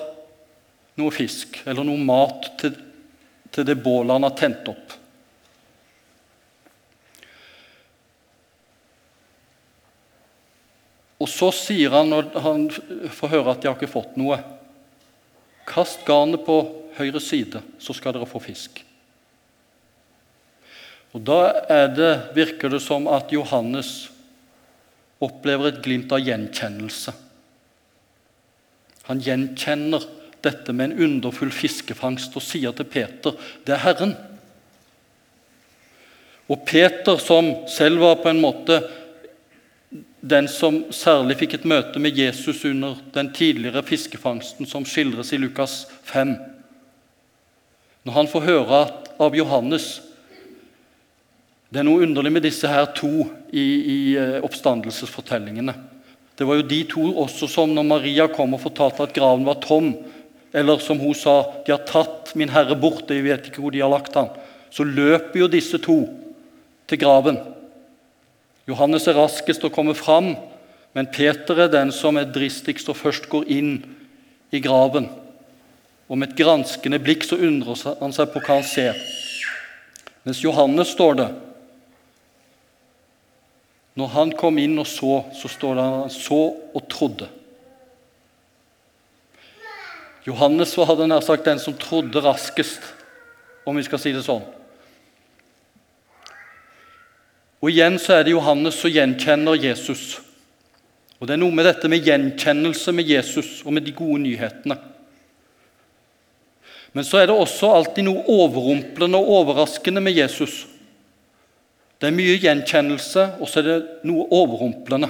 noe 0.99 1.15
fisk 1.15 1.61
eller 1.65 1.85
noe 1.87 2.01
mat 2.03 2.49
til, 2.59 2.75
til 3.53 3.67
det 3.67 3.77
bålet 3.79 4.17
han 4.17 4.27
har 4.27 4.35
tent 4.37 4.71
opp. 4.71 4.95
Og 11.19 11.27
så 11.27 11.49
sier 11.55 11.91
han, 11.91 12.11
når 12.11 12.29
han 12.43 12.67
får 13.11 13.33
høre 13.33 13.51
at 13.53 13.63
de 13.63 13.67
har 13.67 13.75
ikke 13.77 13.91
fått 13.91 14.15
noe 14.19 14.39
Kast 15.69 16.01
garnet 16.01 16.41
på 16.47 16.55
høyre 16.97 17.19
side, 17.21 17.59
så 17.77 17.93
skal 17.93 18.15
dere 18.15 18.25
få 18.25 18.39
fisk. 18.41 18.79
Og 21.13 21.21
Da 21.21 21.85
det, 21.93 22.07
virker 22.33 22.73
det 22.73 22.79
som 22.81 23.05
at 23.05 23.29
Johannes 23.29 24.09
opplever 25.21 25.69
et 25.69 25.83
glimt 25.85 26.09
av 26.15 26.25
gjenkjennelse. 26.25 27.13
Han 29.09 29.21
gjenkjenner 29.25 30.05
dette 30.45 30.73
med 30.73 30.91
en 30.91 31.03
underfull 31.03 31.51
fiskefangst 31.51 32.35
og 32.37 32.45
sier 32.45 32.75
til 32.77 32.87
Peter 32.87 33.35
det 33.65 33.75
er 33.75 33.83
Herren. 33.83 34.13
Og 36.49 36.63
Peter, 36.65 37.17
som 37.21 37.51
selv 37.69 38.01
var 38.01 38.21
på 38.23 38.31
en 38.31 38.41
måte 38.41 38.79
den 40.21 40.49
som 40.51 40.81
særlig 40.93 41.37
fikk 41.39 41.57
et 41.57 41.67
møte 41.69 42.01
med 42.01 42.17
Jesus 42.17 42.63
under 42.67 42.97
den 43.15 43.31
tidligere 43.33 43.83
fiskefangsten 43.85 44.67
som 44.69 44.85
skildres 44.85 45.31
i 45.33 45.39
Lukas 45.39 45.85
5 46.09 46.35
Når 48.05 48.13
han 48.13 48.29
får 48.31 48.45
høre 48.45 48.81
av 49.19 49.35
Johannes 49.35 49.89
det 51.69 51.81
er 51.81 51.85
noe 51.85 52.01
underlig 52.01 52.31
med 52.33 52.45
disse 52.45 52.69
her 52.69 52.87
to 52.97 53.27
i, 53.53 53.61
i 53.61 53.99
eh, 54.17 54.39
oppstandelsesfortellingene. 54.41 55.75
Det 56.39 56.47
var 56.47 56.55
jo 56.55 56.69
de 56.71 56.83
to 56.87 57.03
også 57.19 57.49
som 57.51 57.73
når 57.75 57.83
Maria 57.83 58.29
kom 58.31 58.53
og 58.55 58.61
fortalte 58.63 59.03
at 59.03 59.15
graven 59.15 59.43
var 59.43 59.59
tom, 59.59 59.91
eller 60.55 60.79
som 60.79 60.99
hun 60.99 61.13
sa 61.13 61.43
'De 61.65 61.71
har 61.75 61.83
tatt 61.85 62.31
min 62.35 62.49
Herre 62.49 62.79
bort, 62.79 63.11
jeg 63.11 63.23
vet 63.23 63.47
ikke 63.47 63.59
hvor 63.59 63.71
de 63.71 63.81
har 63.83 63.91
lagt 63.91 64.15
ham', 64.15 64.31
så 64.71 64.83
løper 64.83 65.39
jo 65.39 65.47
disse 65.47 65.77
to 65.77 66.07
til 66.87 66.97
graven. 66.97 67.37
Johannes 68.67 69.07
er 69.07 69.19
raskest 69.19 69.65
å 69.65 69.69
komme 69.69 69.93
fram, 69.93 70.37
men 70.93 71.11
Peter 71.11 71.59
er 71.59 71.67
den 71.67 71.91
som 71.91 72.17
er 72.17 72.31
dristigst 72.31 72.89
og 72.89 72.95
først 72.95 73.29
går 73.29 73.43
inn 73.47 73.83
i 74.51 74.59
graven. 74.59 75.09
Og 76.09 76.17
med 76.17 76.29
et 76.29 76.37
granskende 76.37 76.99
blikk 76.99 77.23
så 77.23 77.35
undrer 77.35 77.99
han 77.99 78.13
seg 78.13 78.31
på 78.31 78.39
hva 78.39 78.61
han 78.61 78.63
ser. 78.63 78.95
Mens 80.23 80.41
Johannes 80.41 80.95
står 80.95 81.13
det 81.19 81.29
når 83.99 84.13
han 84.13 84.31
kom 84.39 84.59
inn 84.61 84.77
og 84.79 84.87
så, 84.87 85.19
så 85.35 85.51
står 85.51 85.75
det 85.75 85.83
han 85.83 86.13
så 86.13 86.39
og 86.55 86.85
trodde. 86.91 87.27
Johannes 90.27 90.75
var 90.77 90.91
hadde 90.91 91.09
nær 91.09 91.25
sagt 91.25 91.47
den 91.47 91.59
som 91.59 91.75
trodde 91.79 92.21
raskest, 92.23 92.79
om 93.67 93.75
vi 93.75 93.83
skal 93.83 94.01
si 94.01 94.13
det 94.15 94.23
sånn. 94.23 94.45
Og 97.59 97.71
Igjen 97.73 97.99
så 97.99 98.15
er 98.15 98.23
det 98.23 98.37
Johannes 98.37 98.77
som 98.79 98.91
gjenkjenner 98.93 99.59
Jesus. 99.59 100.21
Og 101.19 101.27
Det 101.27 101.35
er 101.35 101.41
noe 101.41 101.51
med 101.51 101.67
dette 101.67 101.91
med 101.91 102.05
gjenkjennelse 102.07 102.93
med 102.95 103.09
Jesus 103.09 103.59
og 103.65 103.75
med 103.75 103.83
de 103.83 103.91
gode 103.95 104.21
nyhetene. 104.23 104.77
Men 106.95 107.05
så 107.05 107.19
er 107.19 107.27
det 107.27 107.35
også 107.35 107.67
alltid 107.75 108.07
noe 108.07 108.23
overrumplende 108.31 109.19
og 109.19 109.33
overraskende 109.41 110.01
med 110.01 110.15
Jesus. 110.15 110.63
Det 111.99 112.07
er 112.07 112.15
mye 112.15 112.37
gjenkjennelse, 112.39 113.25
og 113.43 113.49
så 113.49 113.59
er 113.59 113.67
det 113.67 113.79
noe 114.07 114.27
overrumplende. 114.31 115.09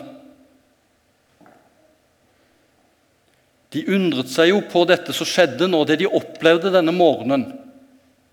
De 3.70 3.84
undret 3.94 4.32
seg 4.34 4.50
jo 4.50 4.64
på 4.66 4.82
dette 4.90 5.14
som 5.14 5.28
skjedde 5.30 5.68
nå, 5.70 5.84
det 5.86 6.00
de 6.02 6.10
opplevde 6.10 6.72
denne 6.74 6.94
morgenen. 6.96 7.46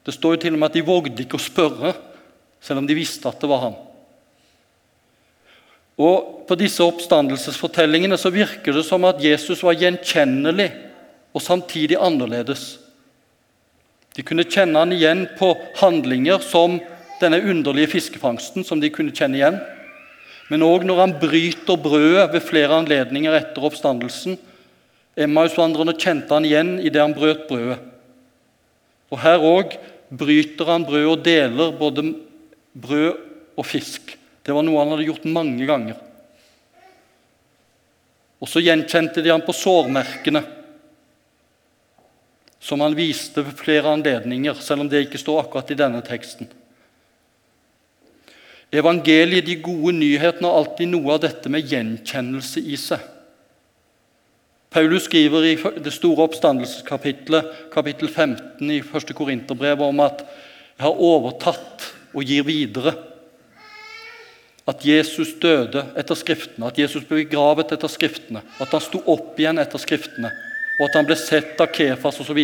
Det 0.07 0.15
står 0.15 0.37
jo 0.37 0.43
til 0.47 0.57
og 0.57 0.63
med 0.63 0.71
at 0.71 0.79
de 0.79 0.87
vågde 0.87 1.27
ikke 1.27 1.37
å 1.37 1.43
spørre, 1.43 1.93
selv 2.65 2.81
om 2.81 2.89
de 2.89 2.97
visste 2.97 3.29
at 3.29 3.43
det 3.43 3.51
var 3.51 3.67
han. 3.67 3.77
Og 6.01 6.33
På 6.47 6.55
disse 6.55 6.85
oppstandelsesfortellingene 6.85 8.15
så 8.21 8.31
virker 8.31 8.77
det 8.77 8.85
som 8.87 9.03
at 9.09 9.19
Jesus 9.19 9.65
var 9.67 9.75
gjenkjennelig 9.81 10.69
og 11.35 11.43
samtidig 11.43 11.97
annerledes. 11.99 12.77
De 14.15 14.23
kunne 14.23 14.47
kjenne 14.47 14.79
han 14.79 14.95
igjen 14.95 15.25
på 15.37 15.51
handlinger 15.81 16.39
som 16.45 16.79
denne 17.21 17.41
underlige 17.43 17.95
fiskefangsten, 17.97 18.65
som 18.65 18.81
de 18.81 18.91
kunne 18.93 19.15
kjenne 19.15 19.39
igjen. 19.39 19.59
Men 20.51 20.63
òg 20.63 20.85
når 20.87 21.01
han 21.03 21.15
bryter 21.21 21.79
brødet 21.81 22.29
ved 22.35 22.45
flere 22.47 22.79
anledninger 22.79 23.35
etter 23.35 23.67
oppstandelsen. 23.67 24.37
Emmausvandrerne 25.17 25.97
kjente 25.99 26.35
han 26.35 26.47
igjen 26.47 26.77
idet 26.79 27.03
han 27.03 27.17
brøt 27.17 27.47
brødet. 27.49 27.81
Og 29.11 29.23
Her 29.23 29.43
òg 29.43 29.79
bryter 30.11 30.71
han 30.71 30.87
brødet 30.87 31.13
og 31.13 31.25
deler 31.27 31.73
både 31.79 32.05
brød 32.77 33.23
og 33.57 33.67
fisk. 33.67 34.13
Det 34.47 34.55
var 34.55 34.63
noe 34.67 34.83
han 34.83 34.93
hadde 34.95 35.09
gjort 35.09 35.27
mange 35.27 35.67
ganger. 35.67 35.97
Og 38.39 38.51
så 38.51 38.61
gjenkjente 38.61 39.25
de 39.25 39.33
han 39.33 39.43
på 39.43 39.55
sårmerkene, 39.57 40.45
som 42.61 42.83
han 42.83 42.97
viste 42.99 43.43
ved 43.47 43.57
flere 43.59 43.93
anledninger, 43.95 44.59
selv 44.61 44.85
om 44.85 44.91
det 44.91 45.07
ikke 45.07 45.21
står 45.23 45.45
akkurat 45.45 45.71
i 45.73 45.79
denne 45.79 46.03
teksten. 46.05 46.49
Evangeliet, 48.75 49.47
de 49.47 49.57
gode 49.63 49.95
nyhetene, 49.95 50.49
har 50.49 50.63
alltid 50.63 50.91
noe 50.91 51.15
av 51.15 51.23
dette 51.23 51.51
med 51.53 51.67
gjenkjennelse 51.71 52.63
i 52.67 52.79
seg. 52.81 53.03
Paulus 54.75 55.07
skriver 55.07 55.45
i 55.47 55.57
det 55.81 55.93
store 55.95 56.27
oppstandelseskapitlet, 56.27 57.53
kapittel 57.73 58.11
15 58.11 58.73
i 58.75 58.81
1. 58.83 59.15
Korinterbrev, 59.17 59.81
om 59.81 60.01
at 60.01 60.27
'jeg 60.77 60.85
har 60.85 61.01
overtatt 61.01 61.93
og 62.13 62.25
gir 62.25 62.43
videre' 62.43 62.97
at 64.67 64.83
Jesus 64.83 65.35
døde 65.43 65.85
etter 65.97 66.19
Skriftene, 66.19 66.67
at 66.67 66.79
Jesus 66.79 67.05
ble 67.07 67.23
begravet 67.23 67.71
etter 67.73 67.89
Skriftene, 67.89 68.43
at 68.61 68.73
han 68.75 68.83
sto 68.83 68.99
opp 69.07 69.39
igjen 69.39 69.59
etter 69.63 69.79
Skriftene, 69.79 70.33
og 70.81 70.89
at 70.89 70.99
han 70.99 71.07
ble 71.07 71.17
sett 71.17 71.61
av 71.63 71.71
Kefas 71.73 72.19
osv. 72.21 72.41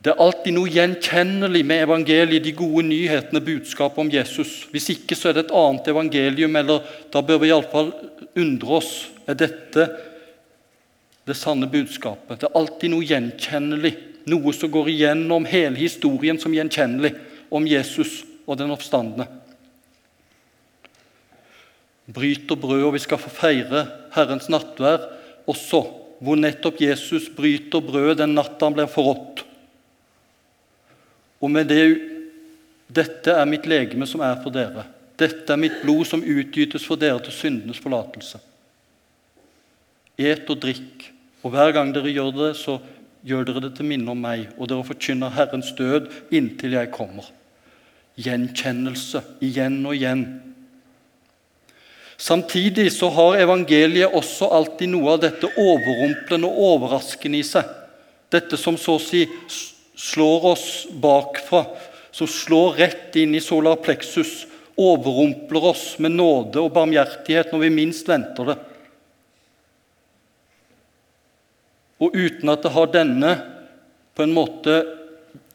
Det 0.00 0.14
er 0.14 0.20
alltid 0.24 0.54
noe 0.56 0.70
gjenkjennelig 0.72 1.60
med 1.68 1.82
evangeliet, 1.84 2.44
de 2.44 2.54
gode 2.56 2.86
nyhetene, 2.88 3.42
budskapet 3.44 4.00
om 4.00 4.10
Jesus. 4.12 4.62
Hvis 4.72 4.88
ikke 4.94 5.16
så 5.18 5.28
er 5.28 5.36
det 5.36 5.42
et 5.46 5.56
annet 5.60 5.90
evangelium, 5.92 6.54
eller 6.56 6.86
da 7.12 7.20
bør 7.20 7.42
vi 7.42 7.50
iallfall 7.50 7.90
undre 8.40 8.78
oss. 8.78 8.94
Er 9.28 9.36
dette 9.36 9.84
det 11.28 11.36
sanne 11.36 11.68
budskapet? 11.68 12.40
Det 12.40 12.48
er 12.48 12.56
alltid 12.56 12.94
noe 12.94 13.04
gjenkjennelig, 13.04 13.92
noe 14.32 14.54
som 14.56 14.72
går 14.72 14.88
igjennom 14.94 15.44
hele 15.50 15.76
historien 15.76 16.40
som 16.40 16.56
gjenkjennelig 16.56 17.12
om 17.52 17.68
Jesus 17.68 18.22
og 18.46 18.56
den 18.56 18.72
oppstandende. 18.72 19.28
Bryter 22.10 22.56
brød, 22.56 22.86
og 22.88 22.96
vi 22.96 23.04
skal 23.04 23.20
få 23.20 23.34
feire 23.36 23.84
Herrens 24.16 24.48
nattvær 24.48 25.04
også, 25.44 25.84
hvor 26.24 26.40
nettopp 26.40 26.80
Jesus 26.80 27.28
bryter 27.36 27.84
brødet 27.84 28.22
den 28.24 28.32
natta 28.40 28.64
han 28.64 28.80
ble 28.80 28.88
forrådt. 28.88 29.44
Og 31.40 31.50
med 31.50 31.68
det 31.70 31.84
Dette 32.90 33.36
er 33.38 33.46
mitt 33.46 33.68
legeme 33.70 34.02
som 34.02 34.22
er 34.26 34.40
for 34.42 34.50
dere. 34.50 34.82
Dette 35.14 35.52
er 35.54 35.60
mitt 35.62 35.76
blod 35.84 36.08
som 36.10 36.24
utgytes 36.26 36.82
for 36.82 36.98
dere 36.98 37.20
til 37.22 37.36
syndenes 37.36 37.78
forlatelse. 37.78 38.40
Et 40.18 40.50
og 40.50 40.58
drikk, 40.58 41.04
og 41.46 41.54
hver 41.54 41.70
gang 41.76 41.94
dere 41.94 42.10
gjør 42.10 42.32
det, 42.34 42.48
så 42.58 42.80
gjør 43.22 43.46
dere 43.46 43.62
det 43.68 43.76
til 43.76 43.86
minne 43.86 44.10
om 44.10 44.18
meg, 44.18 44.48
og 44.58 44.72
dere 44.72 44.88
forkynner 44.88 45.30
Herrens 45.36 45.70
død 45.78 46.10
inntil 46.34 46.74
jeg 46.74 46.90
kommer 46.90 47.30
gjenkjennelse 48.20 49.22
igjen 49.44 49.80
og 49.86 49.96
igjen. 49.96 50.24
Samtidig 52.20 52.90
så 52.92 53.08
har 53.14 53.40
evangeliet 53.40 54.12
også 54.16 54.50
alltid 54.52 54.92
noe 54.92 55.14
av 55.14 55.22
dette 55.22 55.48
overrumplende 55.56 56.48
og 56.48 56.64
overraskende 56.74 57.40
i 57.40 57.46
seg. 57.46 57.64
Dette 58.30 58.58
som 58.60 58.76
så 58.78 58.98
å 58.98 59.02
si 59.02 59.24
slår 60.00 60.44
oss 60.44 60.86
bakfra, 60.90 61.66
som 62.10 62.26
slår 62.26 62.72
rett 62.72 63.16
inn 63.16 63.34
i 63.34 63.40
solar 63.40 63.76
plexus, 63.76 64.46
overrumpler 64.80 65.64
oss 65.64 65.98
med 65.98 66.14
nåde 66.16 66.62
og 66.62 66.72
barmhjertighet 66.72 67.52
når 67.52 67.66
vi 67.66 67.70
minst 67.74 68.08
venter 68.08 68.48
det. 68.48 68.56
Og 72.00 72.16
uten 72.16 72.48
at 72.48 72.64
det 72.64 72.72
har 72.72 72.92
denne 72.94 73.34
på 74.16 74.24
en 74.24 74.32
måte 74.32 74.80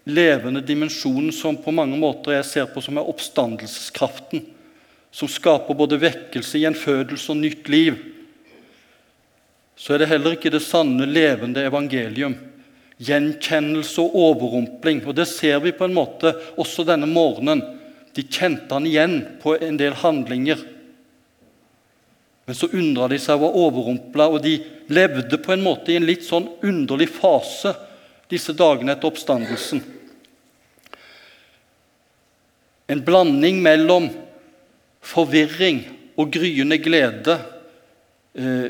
levende 0.06 0.62
dimensjonen 0.62 1.34
som 1.34 1.58
på 1.58 1.74
mange 1.74 1.98
måter 1.98 2.38
jeg 2.38 2.50
ser 2.52 2.70
på 2.70 2.86
som 2.86 3.02
er 3.02 3.10
oppstandelseskraften, 3.10 4.46
som 5.10 5.32
skaper 5.32 5.74
både 5.74 5.98
vekkelse, 5.98 6.62
gjenfødelse 6.62 7.32
og 7.34 7.42
nytt 7.42 7.72
liv, 7.74 7.98
så 9.76 9.96
er 9.96 10.04
det 10.04 10.14
heller 10.14 10.38
ikke 10.38 10.54
det 10.54 10.62
sanne, 10.64 11.08
levende 11.10 11.66
evangelium. 11.66 12.38
Gjenkjennelse 13.04 14.04
og 14.04 14.16
overrumpling. 14.16 15.02
Og 15.06 15.16
Det 15.16 15.28
ser 15.28 15.60
vi 15.64 15.74
på 15.76 15.88
en 15.88 15.96
måte 15.96 16.32
også 16.58 16.86
denne 16.88 17.10
morgenen. 17.10 17.64
De 18.16 18.24
kjente 18.24 18.72
han 18.72 18.88
igjen 18.88 19.20
på 19.42 19.58
en 19.60 19.78
del 19.78 19.98
handlinger. 20.00 20.62
Men 22.46 22.56
så 22.56 22.70
undra 22.72 23.10
de 23.10 23.18
seg 23.20 23.40
og 23.40 23.48
var 23.48 23.58
overrumpla, 23.58 24.28
og 24.30 24.44
de 24.46 24.60
levde 24.94 25.40
på 25.42 25.56
en 25.56 25.64
måte 25.66 25.92
i 25.92 25.98
en 25.98 26.06
litt 26.06 26.24
sånn 26.28 26.46
underlig 26.64 27.10
fase 27.10 27.74
disse 28.30 28.54
dagene 28.58 28.94
etter 28.94 29.10
oppstandelsen. 29.10 29.82
En 32.86 33.02
blanding 33.02 33.64
mellom 33.66 34.12
forvirring 35.06 35.82
og 36.22 36.30
gryende 36.34 36.78
glede. 36.82 37.40
Eh, 38.38 38.68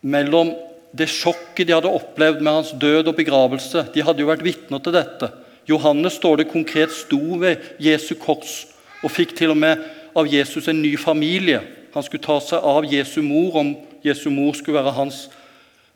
mellom 0.00 0.52
det 0.96 1.06
sjokket 1.10 1.68
de 1.68 1.74
hadde 1.76 1.92
opplevd 1.92 2.42
med 2.42 2.52
hans 2.52 2.72
død 2.74 3.12
og 3.12 3.16
begravelse. 3.18 3.86
De 3.94 4.02
hadde 4.02 4.24
jo 4.24 4.30
vært 4.30 4.44
vitner 4.44 4.82
til 4.82 4.94
dette. 4.96 5.30
Johannes 5.70 6.16
står 6.18 6.40
det 6.40 6.50
konkret 6.50 6.92
sto 6.94 7.20
ved 7.38 7.62
Jesu 7.82 8.16
kors 8.18 8.64
og 9.04 9.12
fikk 9.14 9.36
til 9.38 9.54
og 9.54 9.60
med 9.60 9.84
av 10.18 10.28
Jesus 10.28 10.68
en 10.68 10.82
ny 10.82 10.96
familie. 10.98 11.60
Han 11.94 12.04
skulle 12.06 12.24
ta 12.24 12.38
seg 12.42 12.64
av 12.66 12.86
Jesu 12.90 13.20
mor 13.22 13.60
om 13.60 13.74
Jesu 14.04 14.28
mor 14.32 14.56
skulle 14.56 14.80
være 14.80 14.96
hans 14.96 15.24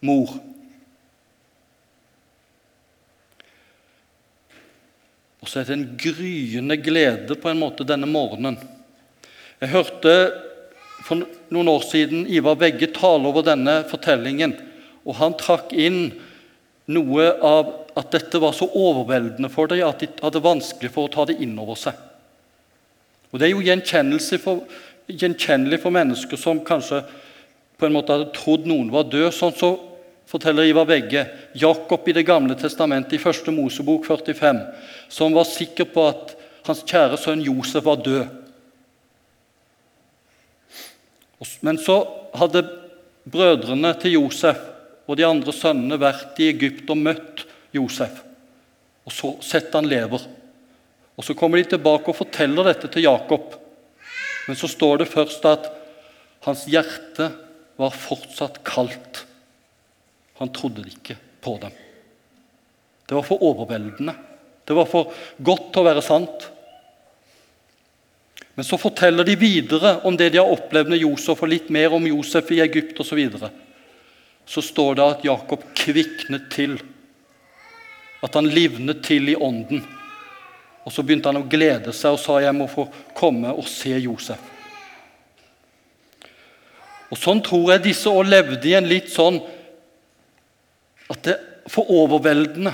mor. 0.04 0.36
Og 5.44 5.50
så 5.50 5.60
er 5.60 5.68
det 5.68 5.76
en 5.76 5.88
gryende 6.00 6.78
glede 6.80 7.36
på 7.36 7.50
en 7.50 7.60
måte 7.60 7.84
denne 7.84 8.08
morgenen. 8.08 8.56
Jeg 9.60 9.74
hørte 9.74 10.14
for 11.04 11.20
noen 11.52 11.68
år 11.68 11.82
siden 11.84 12.24
Ivar 12.32 12.56
Vegge 12.60 12.88
tale 12.96 13.28
over 13.28 13.44
denne 13.44 13.82
fortellingen. 13.90 14.54
Og 15.04 15.18
Han 15.20 15.36
trakk 15.40 15.72
inn 15.72 16.12
noe 16.86 17.26
av 17.44 17.72
at 17.96 18.10
dette 18.12 18.40
var 18.42 18.52
så 18.56 18.66
overveldende 18.66 19.50
for 19.52 19.70
dem 19.70 19.84
at 19.86 20.02
de 20.02 20.08
hadde 20.20 20.42
vanskelig 20.44 20.90
for 20.92 21.06
å 21.06 21.12
ta 21.12 21.24
det 21.28 21.38
inn 21.44 21.54
over 21.60 21.78
seg. 21.78 21.94
Og 23.32 23.40
Det 23.40 23.48
er 23.48 23.54
jo 23.54 24.38
for, 24.38 24.62
gjenkjennelig 25.08 25.80
for 25.82 25.90
mennesker 25.90 26.36
som 26.40 26.60
kanskje 26.64 27.02
på 27.78 27.86
en 27.86 27.94
måte 27.96 28.12
hadde 28.12 28.32
trodd 28.36 28.66
noen 28.66 28.92
var 28.92 29.08
død. 29.10 29.32
Sånn 29.34 29.56
så 29.56 29.72
forteller 30.30 30.68
Ivar 30.68 30.86
Vegge, 30.86 31.26
Jakob 31.54 32.08
i 32.08 32.12
Det 32.12 32.24
gamle 32.26 32.54
testamentet 32.54 33.16
i 33.18 33.22
første 33.22 33.50
Mosebok 33.50 34.06
45, 34.06 34.60
som 35.08 35.34
var 35.34 35.48
sikker 35.48 35.90
på 35.90 36.06
at 36.08 36.36
hans 36.66 36.84
kjære 36.86 37.18
sønn 37.20 37.42
Josef 37.44 37.84
var 37.84 38.00
død. 38.02 38.24
Men 41.60 41.78
så 41.78 41.98
hadde 42.34 42.64
brødrene 43.28 43.92
til 44.00 44.16
Josef 44.16 44.73
og 45.04 45.18
de 45.18 45.26
andre 45.26 45.52
sønnene 45.52 46.00
vært 46.00 46.40
i 46.40 46.48
Egypt 46.52 46.90
og 46.92 47.00
møtt 47.00 47.44
Josef. 47.74 48.22
Og 49.04 49.12
så 49.12 49.34
sett 49.44 49.74
han 49.76 49.88
lever. 49.88 50.22
Og 51.14 51.24
Så 51.24 51.36
kommer 51.38 51.60
de 51.60 51.68
tilbake 51.74 52.10
og 52.10 52.16
forteller 52.18 52.70
dette 52.70 52.88
til 52.90 53.04
Jakob. 53.06 53.54
Men 54.48 54.56
så 54.56 54.68
står 54.68 55.02
det 55.02 55.12
først 55.12 55.44
at 55.48 55.68
hans 56.44 56.64
hjerte 56.68 57.30
var 57.80 57.94
fortsatt 57.94 58.62
kaldt. 58.66 59.24
Han 60.40 60.50
trodde 60.52 60.84
ikke 60.88 61.16
på 61.40 61.58
dem. 61.62 61.72
Det 63.06 63.14
var 63.14 63.22
for 63.22 63.42
overveldende. 63.44 64.14
Det 64.64 64.74
var 64.74 64.88
for 64.88 65.12
godt 65.44 65.70
til 65.72 65.82
å 65.82 65.86
være 65.86 66.02
sant. 66.04 66.48
Men 68.54 68.66
så 68.66 68.78
forteller 68.78 69.26
de 69.26 69.36
videre 69.36 69.98
om 70.06 70.16
det 70.16 70.30
de 70.32 70.40
har 70.40 70.50
opplevd 70.50 70.92
med 70.92 71.02
Josef, 71.02 71.42
og 71.42 71.50
litt 71.50 71.70
mer 71.74 71.94
om 71.94 72.06
Josef 72.06 72.52
i 72.54 72.62
Egypt 72.64 73.00
osv. 73.02 73.20
Og, 73.26 73.38
så 73.42 73.50
står 74.46 74.98
det 74.98 75.04
at 75.04 75.24
Jakob 75.24 75.62
kviknet 75.76 76.50
til. 76.52 76.78
At 78.24 78.34
han 78.36 78.48
livnet 78.48 79.02
til 79.04 79.28
i 79.32 79.36
ånden. 79.36 79.84
Og 80.84 80.92
så 80.92 81.04
begynte 81.04 81.30
han 81.30 81.40
å 81.40 81.48
glede 81.48 81.94
seg 81.96 82.16
og 82.16 82.20
sa 82.20 82.40
jeg 82.44 82.56
må 82.56 82.68
få 82.68 82.86
komme 83.16 83.52
og 83.54 83.68
se 83.68 83.94
Josef. 83.96 84.50
Og 87.12 87.20
Sånn 87.20 87.40
tror 87.44 87.74
jeg 87.74 87.84
disse 87.84 88.10
òg 88.10 88.26
levde 88.26 88.66
i 88.68 88.74
en 88.74 88.88
litt 88.90 89.12
sånn 89.12 89.38
at 91.12 91.20
det 91.22 91.36
er 91.36 91.70
for 91.70 91.88
overveldende. 91.92 92.72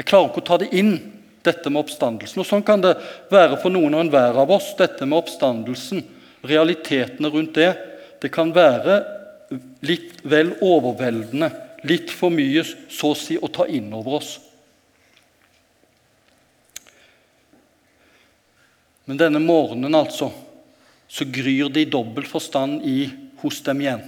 Jeg 0.00 0.08
klarer 0.08 0.30
ikke 0.30 0.42
å 0.42 0.48
ta 0.48 0.58
det 0.60 0.70
inn, 0.76 0.94
dette 1.44 1.70
med 1.72 1.84
oppstandelsen. 1.84 2.42
Og 2.42 2.48
Sånn 2.48 2.64
kan 2.66 2.82
det 2.84 2.96
være 3.32 3.60
for 3.62 3.72
noen 3.72 3.94
og 3.96 4.02
enhver 4.04 4.36
av 4.42 4.50
oss, 4.52 4.72
dette 4.76 5.06
med 5.06 5.20
oppstandelsen. 5.22 6.02
Realitetene 6.44 7.30
rundt 7.32 7.56
det. 7.56 7.70
Det 8.20 8.32
kan 8.32 8.52
være 8.52 8.98
litt 9.86 10.20
vel 10.22 10.54
overveldende, 10.62 11.50
litt 11.88 12.12
for 12.12 12.32
mye 12.34 12.62
så 12.64 13.12
å 13.12 13.18
si 13.18 13.38
å 13.38 13.50
ta 13.52 13.66
inn 13.66 13.90
over 13.96 14.20
oss. 14.20 14.36
Men 19.08 19.18
denne 19.18 19.40
morgenen 19.42 19.96
altså, 19.98 20.30
så 21.10 21.26
gryr 21.26 21.72
det 21.72 21.86
i 21.86 21.90
dobbel 21.90 22.28
forstand 22.30 22.84
i, 22.86 23.08
hos 23.40 23.58
dem 23.66 23.80
igjen. 23.82 24.04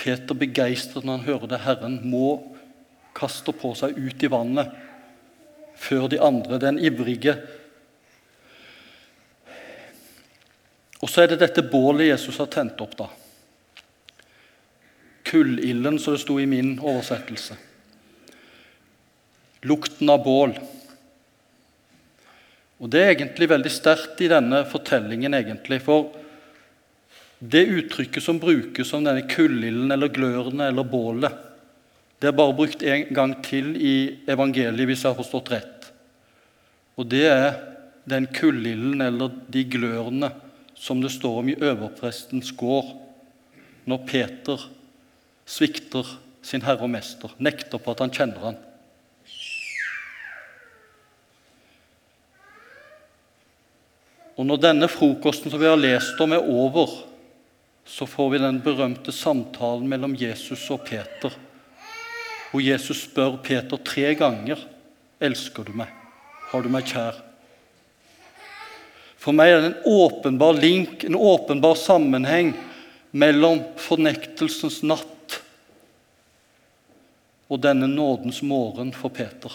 Peter 0.00 0.36
begeistret 0.38 1.04
når 1.04 1.18
han 1.18 1.26
hører 1.26 1.50
det 1.50 1.62
Herren 1.64 1.96
må 2.06 2.28
kaste 3.16 3.52
på 3.56 3.72
seg 3.76 3.98
ut 3.98 4.22
i 4.22 4.30
vannet 4.30 4.70
før 5.80 6.06
de 6.12 6.20
andre, 6.22 6.60
den 6.62 6.78
ivrige. 6.78 7.34
Og 11.00 11.08
så 11.08 11.22
er 11.22 11.32
det 11.32 11.40
dette 11.40 11.64
bålet 11.64 12.10
Jesus 12.10 12.38
har 12.40 12.50
tent 12.52 12.80
opp, 12.84 12.96
da. 12.98 13.08
Kullilden, 15.30 15.98
som 15.98 16.16
det 16.16 16.22
sto 16.24 16.36
i 16.40 16.48
min 16.48 16.74
oversettelse. 16.78 17.56
Lukten 19.68 20.10
av 20.12 20.24
bål. 20.24 20.56
Og 22.80 22.88
Det 22.88 23.00
er 23.00 23.12
egentlig 23.12 23.48
veldig 23.50 23.70
sterkt 23.72 24.20
i 24.24 24.30
denne 24.32 24.64
fortellingen, 24.68 25.36
egentlig, 25.36 25.82
for 25.84 26.08
det 27.40 27.62
uttrykket 27.68 28.24
som 28.24 28.40
brukes 28.40 28.92
om 28.96 29.04
denne 29.04 29.24
kullilden 29.28 29.92
eller 29.92 30.12
glørne 30.12 30.66
eller 30.68 30.84
bålet, 30.84 31.32
det 32.20 32.28
er 32.28 32.36
bare 32.36 32.56
brukt 32.56 32.82
en 32.84 33.06
gang 33.16 33.32
til 33.44 33.72
i 33.80 33.94
evangeliet, 34.28 34.84
hvis 34.88 35.04
jeg 35.06 35.08
har 35.08 35.16
forstått 35.16 35.52
rett. 35.54 35.86
Og 37.00 37.08
det 37.08 37.24
er 37.32 37.54
den 38.04 38.26
kullilden 38.36 39.00
eller 39.00 39.32
de 39.48 39.64
glørne 39.72 40.28
som 40.80 41.02
det 41.02 41.12
står 41.12 41.42
om 41.42 41.50
i 41.52 41.58
øverprestens 41.60 42.52
gård, 42.56 42.94
når 43.84 44.04
Peter 44.08 44.64
svikter 45.44 46.08
sin 46.42 46.64
herre 46.64 46.86
og 46.86 46.92
mester, 46.92 47.32
nekter 47.38 47.82
på 47.82 47.92
at 47.92 48.00
han 48.00 48.14
kjenner 48.14 48.46
ham. 48.48 48.58
Og 54.40 54.46
Når 54.48 54.56
denne 54.56 54.88
frokosten 54.88 55.52
som 55.52 55.60
vi 55.60 55.68
har 55.68 55.76
lest 55.76 56.20
om, 56.24 56.32
er 56.32 56.48
over, 56.48 56.88
så 57.84 58.06
får 58.08 58.30
vi 58.32 58.40
den 58.40 58.62
berømte 58.64 59.12
samtalen 59.12 59.88
mellom 59.88 60.16
Jesus 60.16 60.64
og 60.72 60.86
Peter 60.88 61.34
hvor 62.50 62.62
Jesus 62.62 63.04
spør 63.06 63.36
Peter 63.44 63.78
tre 63.86 64.14
ganger 64.18 64.58
elsker 65.22 65.66
du 65.66 65.74
meg, 65.78 65.90
har 66.50 66.64
du 66.64 66.70
meg 66.72 66.88
kjær. 66.88 67.29
For 69.20 69.36
meg 69.36 69.52
er 69.52 69.60
det 69.60 69.70
en 69.70 69.88
åpenbar 70.00 70.56
link, 70.56 71.04
en 71.04 71.18
åpenbar 71.18 71.76
sammenheng 71.76 72.54
mellom 73.10 73.60
fornektelsens 73.80 74.80
natt 74.86 75.40
og 77.50 77.58
denne 77.60 77.88
nådens 77.90 78.40
morgen 78.46 78.94
for 78.96 79.12
Peter. 79.12 79.52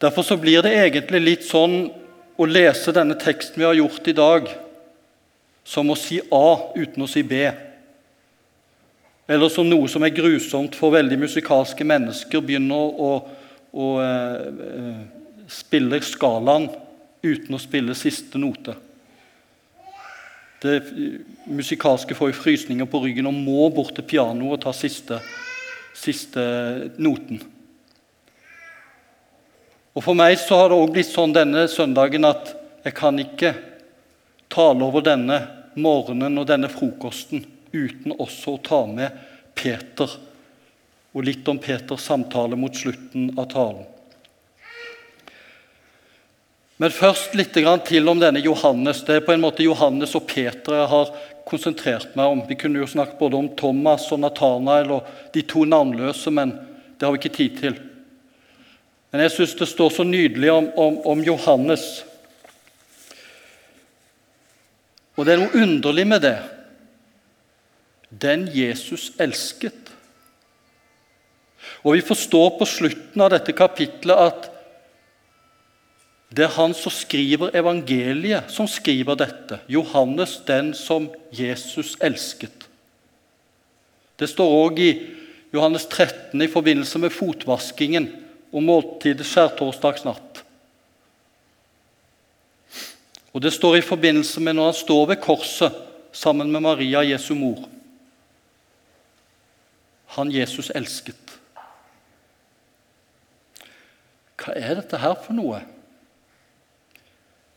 Derfor 0.00 0.24
så 0.26 0.38
blir 0.40 0.62
det 0.64 0.72
egentlig 0.72 1.20
litt 1.22 1.44
sånn 1.46 1.90
å 2.40 2.46
lese 2.48 2.94
denne 2.94 3.18
teksten 3.20 3.60
vi 3.60 3.68
har 3.68 3.76
gjort 3.76 4.08
i 4.08 4.16
dag, 4.16 4.48
som 5.62 5.90
å 5.92 5.98
si 5.98 6.18
A 6.32 6.72
uten 6.74 7.04
å 7.04 7.10
si 7.10 7.22
B. 7.22 7.44
Eller 9.28 9.52
som 9.52 9.68
noe 9.68 9.90
som 9.90 10.02
er 10.02 10.14
grusomt 10.16 10.74
for 10.78 10.94
veldig 10.94 11.20
musikalske 11.22 11.84
mennesker, 11.86 12.42
begynner 12.42 12.78
å, 12.78 13.12
å, 13.12 13.12
å 13.70 13.86
eh, 15.52 15.58
spille 15.58 16.00
skalaen 16.04 16.70
uten 17.22 17.54
å 17.54 17.60
spille 17.60 17.94
siste 17.94 18.40
note. 18.40 18.74
Det 20.62 20.78
musikalske 21.50 22.14
får 22.14 22.30
jo 22.30 22.38
frysninger 22.38 22.86
på 22.86 23.00
ryggen 23.02 23.26
og 23.26 23.34
må 23.34 23.68
bort 23.74 23.94
til 23.96 24.06
pianoet 24.06 24.58
og 24.58 24.62
ta 24.62 24.72
siste, 24.76 25.18
siste 25.94 26.42
noten. 27.02 27.42
Og 29.92 30.04
For 30.04 30.16
meg 30.16 30.38
så 30.40 30.60
har 30.60 30.70
det 30.70 30.78
også 30.78 30.92
blitt 30.94 31.10
sånn 31.10 31.34
denne 31.34 31.66
søndagen 31.68 32.24
at 32.24 32.54
jeg 32.86 32.94
kan 32.96 33.18
ikke 33.18 33.52
tale 34.52 34.86
over 34.86 35.04
denne 35.04 35.40
morgenen 35.74 36.38
og 36.40 36.46
denne 36.48 36.70
frokosten 36.72 37.44
uten 37.72 38.14
også 38.14 38.56
å 38.56 38.62
ta 38.62 38.80
med 38.88 39.18
Peter 39.58 40.14
og 41.12 41.26
litt 41.26 41.48
om 41.48 41.58
Peters 41.60 42.06
samtale 42.08 42.56
mot 42.56 42.76
slutten 42.76 43.32
av 43.36 43.50
talen. 43.52 43.84
Men 46.82 46.90
først 46.90 47.36
litt 47.38 47.54
til 47.54 48.08
om 48.10 48.18
denne 48.18 48.40
Johannes. 48.42 49.04
Det 49.06 49.14
er 49.14 49.22
på 49.22 49.30
en 49.36 49.42
måte 49.44 49.62
Johannes 49.62 50.16
og 50.18 50.24
Peter 50.26 50.74
jeg 50.80 50.88
har 50.90 51.12
konsentrert 51.46 52.16
meg 52.18 52.26
om. 52.26 52.40
Vi 52.48 52.56
kunne 52.58 52.80
jo 52.80 52.88
snakket 52.90 53.20
både 53.20 53.38
om 53.38 53.50
Thomas 53.54 54.08
og 54.10 54.18
Nathanael 54.18 54.90
og 54.96 55.12
de 55.30 55.44
to 55.46 55.62
navnløse, 55.62 56.32
men 56.34 56.56
det 56.98 57.06
har 57.06 57.14
vi 57.14 57.20
ikke 57.22 57.36
tid 57.36 57.60
til. 57.60 57.78
Men 59.14 59.22
jeg 59.22 59.34
syns 59.36 59.54
det 59.60 59.68
står 59.70 59.94
så 59.94 60.06
nydelig 60.08 60.50
om, 60.50 60.66
om, 60.74 60.98
om 61.12 61.22
Johannes. 61.22 61.86
Og 65.14 65.28
det 65.28 65.36
er 65.36 65.44
noe 65.44 65.62
underlig 65.62 66.08
med 66.08 66.26
det 66.26 66.38
den 68.10 68.48
Jesus 68.50 69.12
elsket. 69.22 69.92
Og 71.86 71.94
Vi 71.94 72.08
forstår 72.10 72.56
på 72.58 72.66
slutten 72.66 73.22
av 73.22 73.30
dette 73.36 73.54
kapitlet 73.54 74.18
at 74.18 74.51
det 76.32 76.46
er 76.46 76.54
han 76.56 76.72
som 76.76 76.92
skriver 76.94 77.52
evangeliet, 77.56 78.48
som 78.52 78.68
skriver 78.70 79.18
dette. 79.20 79.58
Johannes, 79.68 80.38
den 80.48 80.72
som 80.74 81.10
Jesus 81.34 81.94
elsket. 82.00 82.68
Det 84.16 84.30
står 84.30 84.54
òg 84.56 84.80
i 84.80 84.92
Johannes 85.52 85.84
13 85.90 86.40
i 86.40 86.48
forbindelse 86.48 87.00
med 87.02 87.12
fotvaskingen 87.12 88.08
og 88.52 88.64
måltidet 88.64 89.26
skjærtorsdagsnatt. 89.28 90.40
Og 93.32 93.44
det 93.44 93.52
står 93.52 93.78
i 93.78 93.84
forbindelse 93.84 94.40
med 94.40 94.56
når 94.56 94.70
han 94.70 94.80
står 94.80 95.06
ved 95.12 95.22
korset 95.24 95.76
sammen 96.12 96.52
med 96.52 96.64
Maria, 96.64 97.04
Jesu 97.04 97.34
mor 97.36 97.64
han 100.16 100.32
Jesus 100.32 100.70
elsket. 100.76 101.38
Hva 104.42 104.56
er 104.58 104.76
dette 104.80 104.98
her 105.00 105.14
for 105.22 105.36
noe? 105.36 105.62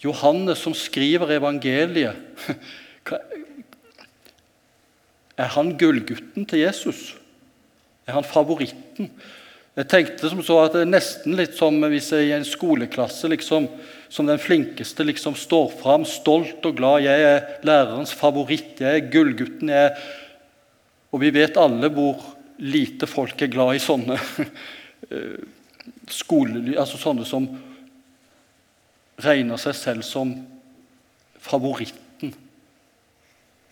Johannes 0.06 0.62
som 0.62 0.76
skriver 0.78 1.36
evangeliet 1.36 2.16
Er 5.36 5.50
han 5.52 5.74
gullgutten 5.76 6.46
til 6.48 6.62
Jesus? 6.64 7.16
Er 8.08 8.16
han 8.16 8.28
favoritten? 8.28 9.10
Jeg 9.76 9.90
tenkte 9.92 10.30
som 10.32 10.40
så 10.46 10.62
at 10.64 10.76
det 10.78 10.86
er 10.86 10.94
nesten 10.94 11.36
litt 11.36 11.58
som 11.58 11.76
hvis 11.92 12.14
jeg 12.16 12.30
i 12.30 12.36
en 12.38 12.48
skoleklasse 12.48 13.28
liksom, 13.28 13.68
som 14.08 14.30
den 14.30 14.40
flinkeste 14.40 15.04
liksom 15.04 15.36
står 15.36 15.74
fram 15.82 16.06
stolt 16.08 16.64
og 16.64 16.78
glad. 16.78 17.04
'Jeg 17.04 17.26
er 17.28 17.66
lærerens 17.68 18.14
favoritt. 18.16 18.80
Jeg 18.80 19.02
er 19.02 19.12
gullgutten.' 19.12 19.74
Jeg 19.74 19.90
er... 19.90 20.00
Og 21.12 21.22
vi 21.22 21.34
vet 21.36 21.60
alle 21.60 21.90
hvor 21.92 22.24
lite 22.60 23.08
folk 23.08 23.42
er 23.42 23.52
glad 23.52 23.76
i 23.76 23.84
sånne 23.84 24.16
eh, 25.12 25.44
skole, 26.12 26.64
altså 26.80 27.00
sånne 27.00 27.28
som 27.28 27.48
regner 29.22 29.60
seg 29.62 29.76
selv 29.78 30.06
som 30.08 30.34
favoritten. 31.40 32.34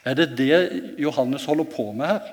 Er 0.04 0.18
det 0.20 0.34
det 0.38 0.60
Johannes 1.00 1.46
holder 1.48 1.68
på 1.70 1.90
med 1.96 2.12
her? 2.12 2.32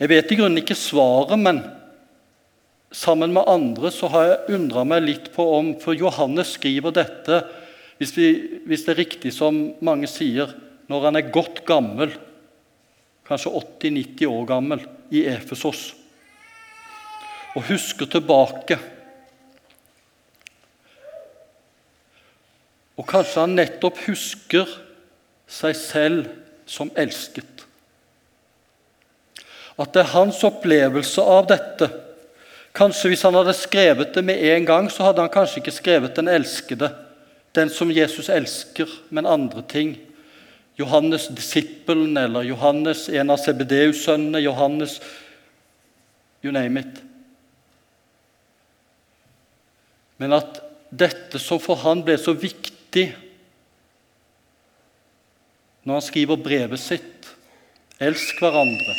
Jeg 0.00 0.08
vet 0.08 0.32
i 0.32 0.38
grunnen 0.38 0.62
ikke 0.62 0.78
svaret, 0.78 1.36
men 1.38 1.60
sammen 2.90 3.34
med 3.34 3.48
andre 3.50 3.90
så 3.92 4.08
har 4.10 4.26
jeg 4.26 4.56
undra 4.56 4.86
meg 4.88 5.04
litt 5.04 5.28
på 5.34 5.44
om 5.58 5.74
For 5.82 5.98
Johannes 5.98 6.54
skriver 6.56 6.94
dette, 6.96 7.42
hvis, 8.00 8.14
vi, 8.16 8.28
hvis 8.64 8.86
det 8.86 8.94
er 8.94 9.02
riktig 9.02 9.34
som 9.36 9.58
mange 9.84 10.08
sier, 10.08 10.54
når 10.90 11.06
han 11.06 11.20
er 11.20 11.32
godt 11.34 11.60
gammel 11.68 12.14
kanskje 13.30 13.52
80-90 13.54 14.26
år 14.26 14.46
gammel, 14.48 14.82
i 15.10 15.24
Efesos. 15.26 15.92
Og 17.54 17.66
husker 17.66 18.06
tilbake. 18.10 18.78
Og 23.00 23.06
kanskje 23.08 23.46
han 23.46 23.56
nettopp 23.56 23.96
husker 24.04 24.68
seg 25.48 25.76
selv 25.78 26.28
som 26.68 26.90
elsket. 27.00 27.64
At 29.80 29.94
det 29.94 30.02
er 30.02 30.12
hans 30.12 30.42
opplevelse 30.44 31.24
av 31.24 31.48
dette. 31.48 31.88
Kanskje 32.76 33.08
Hvis 33.10 33.24
han 33.24 33.34
hadde 33.34 33.56
skrevet 33.56 34.12
det 34.14 34.22
med 34.24 34.42
en 34.52 34.66
gang, 34.68 34.90
så 34.92 35.08
hadde 35.08 35.24
han 35.24 35.32
kanskje 35.32 35.62
ikke 35.62 35.74
skrevet 35.74 36.16
'den 36.16 36.28
elskede', 36.28 36.92
den 37.54 37.70
som 37.70 37.90
Jesus 37.90 38.28
elsker, 38.28 38.86
men 39.10 39.26
andre 39.26 39.62
ting. 39.68 39.98
Johannes 40.78 41.26
disippelen 41.28 42.16
eller 42.16 42.42
Johannes, 42.42 43.08
en 43.08 43.30
av 43.30 43.38
CBDU-sønnene, 43.38 44.38
Johannes 44.38 45.00
You 46.44 46.52
name 46.52 46.80
it. 46.80 47.02
Men 50.18 50.32
at 50.32 50.62
dette 50.90 51.38
som 51.38 51.60
for 51.60 51.74
han 51.74 52.02
ble 52.04 52.16
så 52.18 52.32
viktig 52.32 52.69
når 55.84 55.96
han 55.96 56.04
skriver 56.04 56.40
brevet 56.40 56.80
sitt 56.80 57.28
Elsk 58.00 58.38
hverandre. 58.40 58.94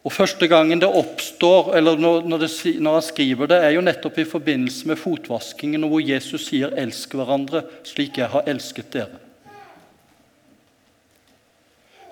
Og 0.00 0.10
Første 0.10 0.48
gangen 0.50 0.80
det 0.80 0.88
oppstår, 0.88 1.74
eller 1.78 2.00
når, 2.00 2.24
det, 2.40 2.48
når, 2.80 2.96
han 2.96 3.04
skriver 3.04 3.50
det, 3.52 3.58
er 3.62 3.74
jo 3.76 3.84
nettopp 3.84 4.18
i 4.18 4.26
forbindelse 4.26 4.88
med 4.90 4.98
fotvaskingen, 4.98 5.84
hvor 5.86 6.02
Jesus 6.02 6.48
sier 6.48 6.72
'elsk 6.74 7.14
hverandre 7.14 7.62
slik 7.84 8.18
jeg 8.18 8.32
har 8.32 8.48
elsket 8.48 8.90
dere'. 8.90 9.20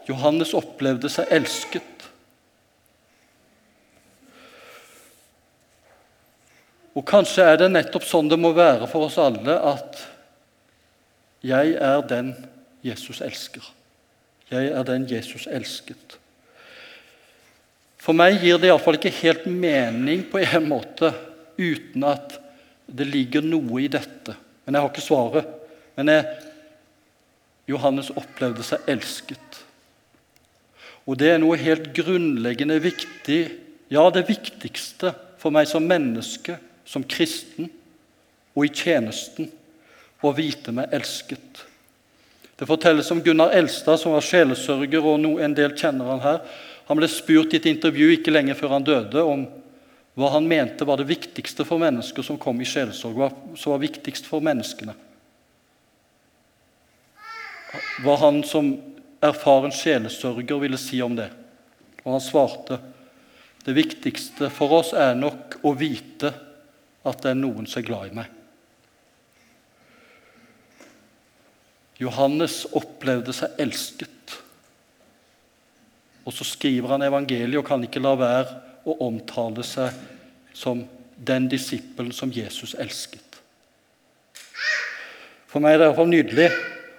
Johannes 0.08 0.54
opplevde 0.54 1.10
seg 1.10 1.26
elsket. 1.34 1.97
Og 6.98 7.04
Kanskje 7.06 7.44
er 7.46 7.60
det 7.60 7.68
nettopp 7.70 8.06
sånn 8.06 8.30
det 8.30 8.40
må 8.40 8.50
være 8.56 8.88
for 8.90 9.06
oss 9.06 9.20
alle 9.22 9.54
at 9.70 10.00
jeg 11.46 11.76
er 11.78 12.00
den 12.10 12.32
Jesus 12.82 13.20
elsker. 13.22 13.62
Jeg 14.50 14.72
er 14.74 14.86
den 14.88 15.04
Jesus 15.06 15.46
elsket. 15.46 16.16
For 18.02 18.16
meg 18.16 18.40
gir 18.42 18.58
det 18.58 18.70
iallfall 18.70 18.98
ikke 18.98 19.14
helt 19.20 19.46
mening 19.46 20.24
på 20.30 20.40
en 20.42 20.68
måte 20.70 21.12
uten 21.58 22.06
at 22.08 22.38
det 22.88 23.06
ligger 23.06 23.46
noe 23.46 23.84
i 23.84 23.90
dette. 23.92 24.34
Men 24.64 24.74
jeg 24.74 24.82
har 24.82 24.90
ikke 24.90 25.04
svaret. 25.04 25.48
Men 25.98 26.10
jeg, 26.10 26.26
Johannes 27.68 28.10
opplevde 28.16 28.64
seg 28.66 28.86
elsket. 28.90 29.62
Og 31.06 31.18
det 31.20 31.34
er 31.34 31.42
noe 31.42 31.58
helt 31.60 31.92
grunnleggende 31.96 32.78
viktig, 32.82 33.42
ja, 33.92 34.02
det 34.12 34.26
viktigste 34.28 35.12
for 35.38 35.54
meg 35.54 35.68
som 35.70 35.86
menneske, 35.86 36.58
som 36.88 37.04
kristen 37.04 37.68
og 38.56 38.64
i 38.64 38.72
tjenesten, 38.72 39.50
og 40.24 40.34
vite 40.38 40.72
meg 40.74 40.94
elsket. 40.96 41.60
Det 42.58 42.66
fortelles 42.66 43.10
om 43.14 43.20
Gunnar 43.22 43.52
Elstad, 43.54 44.00
som 44.00 44.16
var 44.16 44.24
sjelesørger, 44.26 45.04
og 45.04 45.38
en 45.38 45.54
del 45.54 45.76
kjenner 45.78 46.08
han 46.10 46.24
her. 46.24 46.40
Han 46.88 46.98
ble 46.98 47.06
spurt 47.12 47.52
i 47.54 47.60
et 47.60 47.68
intervju 47.70 48.08
ikke 48.16 48.32
lenge 48.34 48.56
før 48.58 48.74
han 48.74 48.86
døde, 48.86 49.22
om 49.22 49.44
hva 50.18 50.32
han 50.34 50.48
mente 50.50 50.86
var 50.88 50.98
det 50.98 51.06
viktigste 51.06 51.62
for 51.68 51.78
mennesker 51.78 52.26
som 52.26 52.40
kom 52.40 52.58
i 52.58 52.66
sjelesorg. 52.66 53.14
Hva 53.14 53.28
som 53.54 53.76
var 53.76 53.84
viktigst 53.84 54.26
for 54.26 54.42
menneskene. 54.42 54.96
Hva 58.02 58.16
han 58.24 58.42
som 58.48 58.72
erfaren 59.22 59.70
sjelesørger 59.74 60.58
ville 60.64 60.80
si 60.80 60.98
om 61.04 61.14
det. 61.14 61.28
Og 62.02 62.16
han 62.16 62.24
svarte 62.24 62.80
det 63.62 63.76
viktigste 63.76 64.50
for 64.50 64.80
oss 64.80 64.90
er 64.96 65.14
nok 65.14 65.60
å 65.62 65.76
vite 65.78 66.32
at 67.10 67.22
det 67.24 67.32
er 67.32 67.40
noen 67.40 67.66
som 67.66 67.80
er 67.80 67.88
glad 67.88 68.10
i 68.10 68.18
meg. 68.20 68.34
Johannes 71.98 72.62
opplevde 72.78 73.34
seg 73.34 73.58
elsket. 73.58 74.36
Og 76.28 76.34
så 76.36 76.46
skriver 76.46 76.94
han 76.94 77.06
evangeliet 77.06 77.58
og 77.58 77.66
kan 77.66 77.82
ikke 77.84 78.02
la 78.04 78.14
være 78.18 78.60
å 78.88 78.98
omtale 79.08 79.64
seg 79.66 79.96
som 80.54 80.84
den 81.18 81.48
disippelen 81.50 82.12
som 82.14 82.30
Jesus 82.32 82.76
elsket. 82.78 83.40
For 85.48 85.64
meg 85.64 85.74
er 85.74 85.80
det 85.80 85.88
iallfall 85.88 86.10
nydelig. 86.12 86.50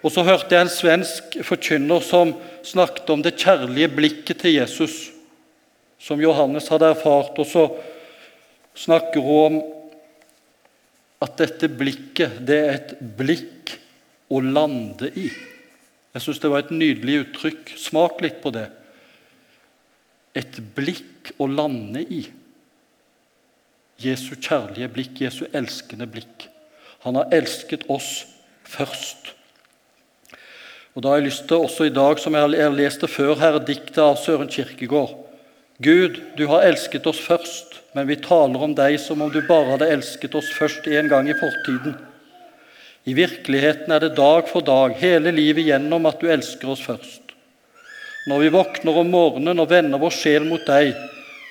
Og 0.04 0.14
så 0.14 0.24
hørte 0.24 0.56
jeg 0.56 0.66
en 0.66 0.72
svensk 0.72 1.40
forkynner 1.46 2.04
som 2.04 2.34
snakket 2.66 3.10
om 3.14 3.24
det 3.24 3.38
kjærlige 3.40 3.92
blikket 3.94 4.42
til 4.42 4.56
Jesus, 4.56 5.10
som 6.00 6.22
Johannes 6.24 6.70
hadde 6.72 6.92
erfart. 6.94 7.36
Og 7.40 7.48
så 7.48 7.66
snakker 8.80 9.24
hun 9.24 9.60
om 9.60 9.60
at 11.20 11.38
dette 11.40 11.68
blikket, 11.68 12.40
det 12.48 12.58
er 12.58 12.76
et 12.78 12.92
blikk 13.20 13.76
å 14.32 14.40
lande 14.44 15.12
i. 15.20 15.28
Jeg 16.16 16.24
syns 16.24 16.42
det 16.42 16.52
var 16.52 16.64
et 16.64 16.76
nydelig 16.76 17.24
uttrykk. 17.26 17.74
Smak 17.78 18.22
litt 18.24 18.40
på 18.44 18.54
det 18.56 18.70
et 20.38 20.60
blikk 20.76 21.34
å 21.42 21.48
lande 21.50 22.04
i. 22.04 22.24
Jesu 24.00 24.36
kjærlige 24.36 24.90
blikk, 24.94 25.22
Jesu 25.26 25.46
elskende 25.52 26.08
blikk. 26.10 26.48
Han 27.04 27.20
har 27.20 27.34
elsket 27.36 27.86
oss 27.92 28.26
først. 28.68 29.34
Og 30.96 31.04
Da 31.04 31.12
har 31.12 31.20
jeg 31.20 31.30
lyst 31.30 31.48
til 31.48 31.64
også 31.64 31.86
i 31.88 31.94
dag, 31.94 32.20
som 32.20 32.34
jeg 32.34 32.42
har 32.42 32.76
lest 32.76 33.02
det 33.02 33.10
før, 33.10 33.36
her, 33.40 33.60
diktet 33.60 34.00
av 34.04 34.18
Søren 34.20 34.50
Kirkegård. 34.50 35.29
Gud, 35.80 36.18
du 36.36 36.46
har 36.52 36.66
elsket 36.68 37.06
oss 37.08 37.22
først, 37.24 37.78
men 37.96 38.08
vi 38.10 38.18
taler 38.20 38.64
om 38.66 38.74
deg 38.76 38.98
som 39.00 39.22
om 39.24 39.30
du 39.32 39.40
bare 39.48 39.78
hadde 39.78 39.88
elsket 39.94 40.36
oss 40.36 40.50
først 40.52 40.90
en 40.92 41.08
gang 41.08 41.30
i 41.32 41.38
fortiden. 41.40 41.96
I 43.08 43.16
virkeligheten 43.16 43.94
er 43.96 44.04
det 44.04 44.18
dag 44.18 44.50
for 44.52 44.66
dag, 44.66 44.98
hele 45.00 45.32
livet 45.32 45.64
igjennom, 45.64 46.06
at 46.10 46.20
du 46.20 46.28
elsker 46.28 46.74
oss 46.76 46.84
først. 46.84 47.32
Når 48.28 48.44
vi 48.44 48.52
våkner 48.54 49.00
om 49.00 49.08
morgenen 49.10 49.64
og 49.64 49.70
vender 49.72 50.02
vår 50.02 50.12
sjel 50.14 50.44
mot 50.46 50.66
deg, 50.68 50.92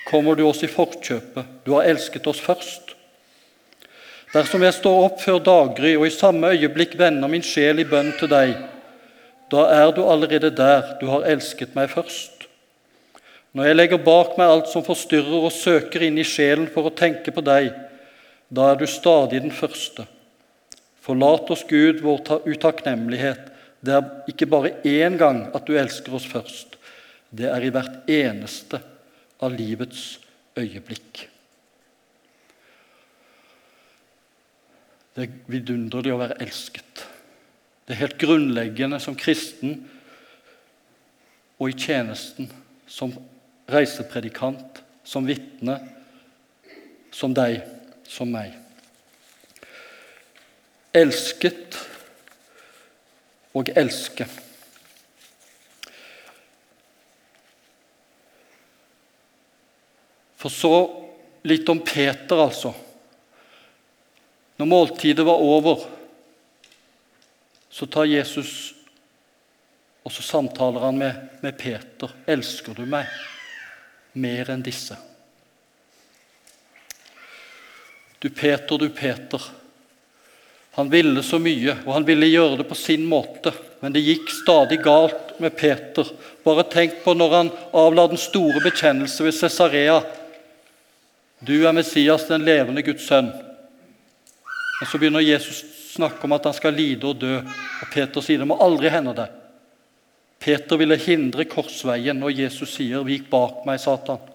kommer 0.05 0.37
du 0.37 0.45
oss 0.45 0.61
i 0.63 0.69
forkjøpet. 0.69 1.49
Du 1.65 1.73
har 1.73 1.89
elsket 1.89 2.29
oss 2.29 2.39
først. 2.39 2.93
Dersom 4.29 4.61
jeg 4.61 4.77
står 4.77 5.07
opp 5.07 5.23
før 5.23 5.39
daggry 5.41 5.95
og 5.97 6.05
i 6.05 6.13
samme 6.13 6.53
øyeblikk 6.53 6.93
vender 6.99 7.31
min 7.31 7.45
sjel 7.45 7.81
i 7.81 7.87
bønn 7.89 8.13
til 8.19 8.29
deg, 8.29 8.53
da 9.49 9.65
er 9.73 9.89
du 9.95 10.03
allerede 10.05 10.53
der, 10.53 10.99
du 11.01 11.07
har 11.09 11.25
elsket 11.25 11.73
meg 11.73 11.89
først. 11.89 12.38
Når 13.57 13.65
jeg 13.65 13.77
legger 13.77 14.01
bak 14.05 14.35
meg 14.37 14.51
alt 14.51 14.69
som 14.69 14.85
forstyrrer 14.85 15.45
og 15.47 15.53
søker 15.53 16.05
inn 16.05 16.19
i 16.21 16.27
sjelen 16.27 16.67
for 16.69 16.85
å 16.85 16.93
tenke 16.95 17.33
på 17.33 17.41
deg, 17.45 17.71
da 18.49 18.71
er 18.71 18.77
du 18.79 18.85
stadig 18.89 19.41
den 19.41 19.53
første. 19.53 20.05
Forlat 21.01 21.49
oss, 21.53 21.63
Gud, 21.69 22.03
vår 22.05 22.45
utakknemlighet, 22.45 23.49
det 23.81 23.95
er 23.95 24.29
ikke 24.29 24.49
bare 24.51 24.75
én 24.85 25.17
gang 25.17 25.47
at 25.55 25.65
du 25.65 25.77
elsker 25.79 26.13
oss 26.17 26.27
først. 26.29 26.75
Det 27.29 27.49
er 27.49 27.65
i 27.65 27.71
hvert 27.73 28.09
eneste 28.09 28.81
av 29.41 29.53
livets 29.55 30.19
øyeblikk. 30.59 31.25
Det 35.15 35.25
er 35.25 35.37
vidunderlig 35.51 36.13
å 36.13 36.19
være 36.21 36.37
elsket. 36.43 37.05
Det 37.85 37.95
er 37.95 38.03
helt 38.03 38.19
grunnleggende 38.21 38.99
som 39.01 39.17
kristen 39.17 39.79
og 41.59 41.71
i 41.71 41.75
tjenesten, 41.75 42.49
som 42.87 43.15
reisepredikant, 43.71 44.81
som 45.03 45.25
vitne, 45.25 45.77
som 47.11 47.33
deg, 47.33 47.61
som 48.09 48.29
meg. 48.31 48.53
Elsket 50.93 51.77
og 53.57 53.71
elske. 53.77 54.27
For 60.39 60.53
så 60.53 60.73
litt 61.49 61.69
om 61.69 61.81
Peter, 61.83 62.39
altså. 62.39 62.73
Når 64.59 64.67
måltidet 64.67 65.25
var 65.27 65.41
over, 65.43 65.83
så 67.69 67.87
tar 67.87 68.09
Jesus 68.09 68.73
og 70.03 70.13
så 70.15 70.23
samtaler 70.25 70.87
han 70.87 70.97
med, 70.97 71.27
med 71.43 71.57
Peter. 71.59 72.09
'Elsker 72.25 72.73
du 72.73 72.85
meg 72.89 73.05
mer 74.19 74.51
enn 74.51 74.65
disse?' 74.65 74.97
Du 78.19 78.29
Peter, 78.29 78.77
du 78.77 78.89
Peter. 78.89 79.41
Han 80.75 80.89
ville 80.89 81.23
så 81.23 81.39
mye, 81.39 81.77
og 81.85 81.93
han 81.93 82.05
ville 82.07 82.27
gjøre 82.27 82.57
det 82.59 82.67
på 82.67 82.75
sin 82.75 83.05
måte. 83.07 83.53
Men 83.79 83.95
det 83.95 84.03
gikk 84.03 84.29
stadig 84.31 84.81
galt 84.83 85.39
med 85.39 85.55
Peter. 85.55 86.07
Bare 86.43 86.65
tenk 86.67 86.99
på 87.03 87.13
når 87.15 87.35
han 87.35 87.51
avla 87.71 88.07
den 88.11 88.19
store 88.19 88.59
bekjennelse 88.63 89.23
ved 89.23 89.37
Cesarea. 89.37 90.01
Du 91.39 91.55
er 91.63 91.75
Messias, 91.75 92.27
den 92.27 92.43
levende 92.43 92.83
Guds 92.83 93.07
sønn. 93.07 93.31
Og 94.81 94.87
Så 94.87 94.99
begynner 94.99 95.23
Jesus 95.23 95.63
snakke 95.93 96.23
om 96.23 96.35
at 96.35 96.43
han 96.45 96.53
skal 96.53 96.75
lide 96.75 97.07
og 97.07 97.19
dø. 97.19 97.37
Og 97.39 97.91
Peter 97.93 98.23
sier 98.23 98.41
det 98.41 98.47
må 98.47 98.59
aldri 98.61 98.91
hende 98.91 99.15
det. 99.15 99.27
Peter 100.39 100.79
ville 100.79 100.95
hindre 100.95 101.45
korsveien, 101.45 102.23
og 102.23 102.31
Jesus 102.31 102.77
sier, 102.77 103.03
'Vik 103.03 103.29
bak 103.29 103.65
meg, 103.65 103.79
Satan'. 103.79 104.29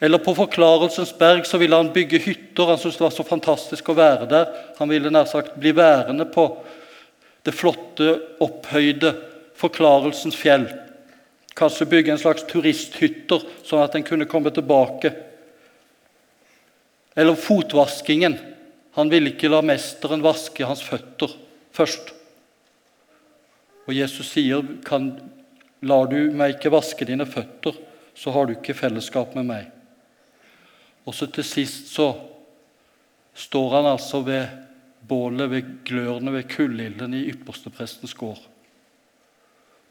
Eller 0.00 0.18
på 0.18 0.32
Forklarelsens 0.34 1.12
berg 1.18 1.44
så 1.46 1.58
ville 1.60 1.76
han 1.76 1.92
bygge 1.92 2.18
hytter. 2.24 2.70
Han 2.72 2.78
syntes 2.78 2.96
det 2.96 3.04
var 3.04 3.12
så 3.12 3.24
fantastisk 3.28 3.90
å 3.92 3.96
være 3.98 4.28
der. 4.30 4.46
Han 4.78 4.88
ville 4.88 5.12
nær 5.12 5.28
sagt 5.28 5.58
bli 5.60 5.74
værende 5.76 6.24
på 6.24 6.46
det 7.44 7.52
flotte, 7.52 8.14
opphøyde 8.40 9.12
Forklarelsens 9.60 10.38
fjell. 10.40 10.64
Kanskje 11.56 11.88
bygge 11.90 12.14
en 12.14 12.22
slags 12.22 12.46
turisthytter, 12.48 13.44
sånn 13.66 13.82
at 13.84 13.98
en 13.98 14.06
kunne 14.06 14.28
komme 14.30 14.52
tilbake. 14.56 15.12
Eller 17.12 17.36
fotvaskingen. 17.36 18.38
Han 18.96 19.12
ville 19.12 19.34
ikke 19.34 19.50
la 19.52 19.60
mesteren 19.60 20.24
vaske 20.24 20.64
hans 20.64 20.80
føtter 20.80 21.36
først. 21.76 22.14
Og 23.90 23.96
Jesus 23.96 24.28
sier, 24.36 24.62
kan, 24.86 25.16
'Lar 25.82 26.06
du 26.06 26.30
meg 26.30 26.54
ikke 26.54 26.70
vaske 26.70 27.06
dine 27.08 27.26
føtter, 27.26 27.74
så 28.14 28.30
har 28.30 28.46
du 28.46 28.52
ikke 28.54 28.76
fellesskap 28.78 29.34
med 29.34 29.48
meg.' 29.48 29.70
Og 31.08 31.16
så 31.16 31.26
til 31.26 31.42
sist 31.44 31.90
så 31.90 32.12
står 33.34 33.70
han 33.74 33.88
altså 33.96 34.20
ved 34.22 34.46
bålet, 35.08 35.50
ved 35.50 35.72
glørne, 35.84 36.30
ved 36.32 36.46
kullilden 36.52 37.16
i 37.18 37.24
yppersteprestens 37.32 38.14
gård 38.14 38.46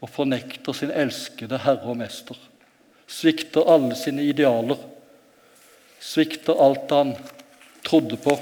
og 0.00 0.08
fornekter 0.08 0.72
sin 0.72 0.92
elskede 0.96 1.58
Herre 1.60 1.92
og 1.92 1.98
Mester. 2.00 2.38
Svikter 3.10 3.68
alle 3.68 3.98
sine 3.98 4.24
idealer. 4.24 4.78
Svikter 6.00 6.56
alt 6.56 6.94
han 6.94 7.12
trodde 7.84 8.16
på. 8.16 8.38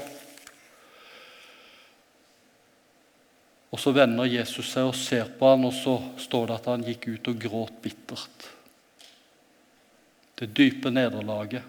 Og 3.69 3.79
Så 3.79 3.91
vender 3.93 4.25
Jesus 4.25 4.71
seg 4.73 4.89
og 4.89 4.95
ser 4.97 5.27
på 5.39 5.49
han, 5.51 5.65
og 5.65 5.73
så 5.73 5.99
står 6.17 6.47
det 6.47 6.55
at 6.55 6.69
han 6.71 6.85
gikk 6.87 7.07
ut 7.07 7.27
og 7.29 7.41
gråt 7.41 7.75
bittert. 7.83 8.47
Det 10.39 10.49
dype 10.57 10.89
nederlaget 10.89 11.61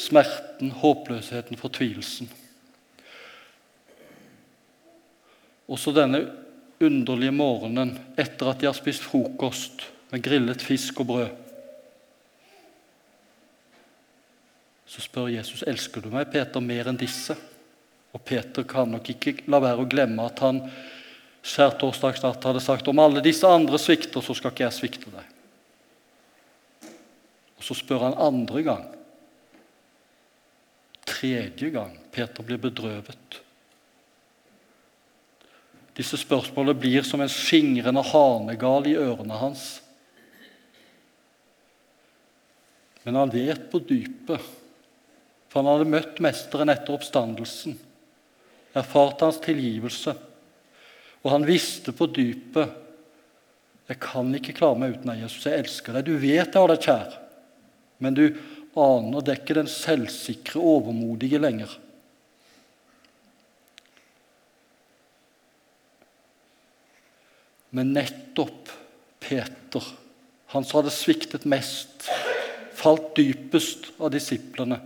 smerten, 0.00 0.70
håpløsheten, 0.70 1.58
fortvilelsen. 1.60 2.30
Også 5.68 5.92
denne 5.94 6.24
underlige 6.80 7.34
morgenen 7.34 7.94
etter 8.18 8.50
at 8.50 8.62
de 8.62 8.68
har 8.70 8.76
spist 8.76 9.04
frokost 9.06 9.84
med 10.10 10.24
grillet 10.24 10.62
fisk 10.62 11.02
og 11.04 11.06
brød. 11.06 11.28
Så 14.90 15.04
spør 15.04 15.30
Jesus 15.30 15.62
elsker 15.70 16.02
du 16.02 16.10
meg, 16.10 16.32
Peter, 16.32 16.64
mer 16.64 16.90
enn 16.90 16.98
disse. 16.98 17.36
Og 18.14 18.22
Peter 18.26 18.66
kan 18.66 18.90
nok 18.90 19.10
ikke 19.12 19.36
la 19.50 19.60
være 19.62 19.84
å 19.84 19.90
glemme 19.90 20.26
at 20.26 20.40
han 20.42 20.64
skjærtorsdagsnatt 21.46 22.44
hadde 22.44 22.62
sagt 22.62 22.88
om 22.90 23.00
alle 23.00 23.22
disse 23.24 23.48
andre 23.48 23.78
svikter, 23.80 24.20
så 24.20 24.34
skal 24.36 24.52
ikke 24.52 24.66
jeg 24.66 24.76
svikte 24.76 25.12
deg. 25.12 25.36
Og 27.60 27.64
Så 27.64 27.76
spør 27.76 28.08
han 28.08 28.18
andre 28.18 28.64
gang 28.66 28.88
tredje 31.20 31.70
gang 31.70 31.96
Peter 32.10 32.44
blir 32.46 32.60
bedrøvet. 32.60 33.40
Disse 35.96 36.16
spørsmålene 36.20 36.78
blir 36.80 37.04
som 37.04 37.20
en 37.20 37.32
skingrende 37.32 38.02
hanegal 38.12 38.86
i 38.88 38.96
ørene 38.96 39.36
hans. 39.40 39.64
Men 43.04 43.18
han 43.20 43.32
vet 43.32 43.68
på 43.72 43.80
dypet, 43.84 44.40
for 45.50 45.60
han 45.60 45.70
hadde 45.72 45.92
møtt 45.92 46.20
Mesteren 46.22 46.72
etter 46.72 46.94
oppstandelsen, 46.94 47.76
erfart 48.76 49.24
hans 49.24 49.40
tilgivelse, 49.42 50.14
og 51.20 51.34
han 51.34 51.44
visste 51.48 51.92
på 51.96 52.08
dypet 52.10 52.78
jeg 53.90 53.98
kan 53.98 54.28
ikke 54.38 54.54
klare 54.54 54.78
meg 54.78 54.92
uten 54.94 55.10
deg, 55.10 55.24
Jesus. 55.24 55.46
Jeg 55.48 55.64
elsker 55.64 55.96
deg. 55.96 56.06
Du 56.06 56.14
vet 56.22 56.46
jeg 56.46 56.54
har 56.54 56.70
deg 56.70 56.84
kjær, 56.84 57.14
men 57.98 58.14
du 58.14 58.26
aner 58.78 59.24
det 59.26 59.40
ikke 59.40 59.56
den 59.58 59.70
selvsikre, 59.70 60.62
overmodige 60.62 61.40
lenger. 61.42 61.72
Men 67.74 67.90
nettopp 67.94 68.70
Peter, 69.22 69.90
han 70.54 70.66
som 70.66 70.80
hadde 70.80 70.94
sviktet 70.94 71.48
mest, 71.50 72.06
falt 72.78 73.10
dypest 73.18 73.90
av 73.98 74.14
disiplene, 74.14 74.78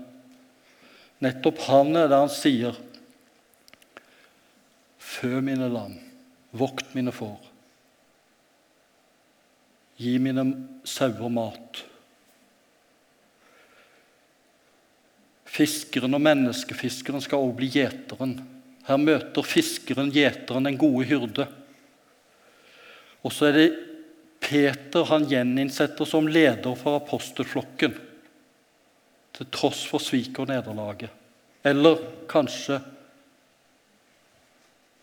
nettopp 1.25 1.61
han 1.68 1.92
er 1.97 2.09
det 2.09 2.25
han 2.25 2.33
sier 2.33 2.81
Fø 5.14 5.38
mine 5.44 5.68
lam, 5.70 5.94
vokt 6.57 6.94
mine 6.96 7.12
får. 7.14 7.50
Gi 10.00 10.16
mine 10.18 10.44
sauer 10.88 11.31
mat. 11.31 11.85
Fiskeren 15.55 16.16
og 16.16 16.22
menneskefiskeren 16.24 17.22
skal 17.22 17.44
også 17.44 17.59
bli 17.61 17.68
gjeteren. 17.77 18.38
Her 18.88 18.98
møter 18.98 19.46
fiskeren 19.46 20.11
gjeteren, 20.12 20.66
den 20.66 20.81
gode 20.81 21.07
hyrde. 21.12 21.46
Og 23.24 23.33
så 23.33 23.48
er 23.48 23.59
det 23.61 23.68
Peter 24.44 25.07
han 25.09 25.29
gjeninnsetter 25.31 26.09
som 26.09 26.27
leder 26.29 26.74
for 26.77 26.98
apostelflokken, 26.98 27.94
til 29.35 29.48
tross 29.55 29.87
for 29.88 30.03
svik 30.03 30.37
og 30.42 30.50
nederlaget. 30.50 31.09
Eller 31.64 32.03
kanskje 32.29 32.83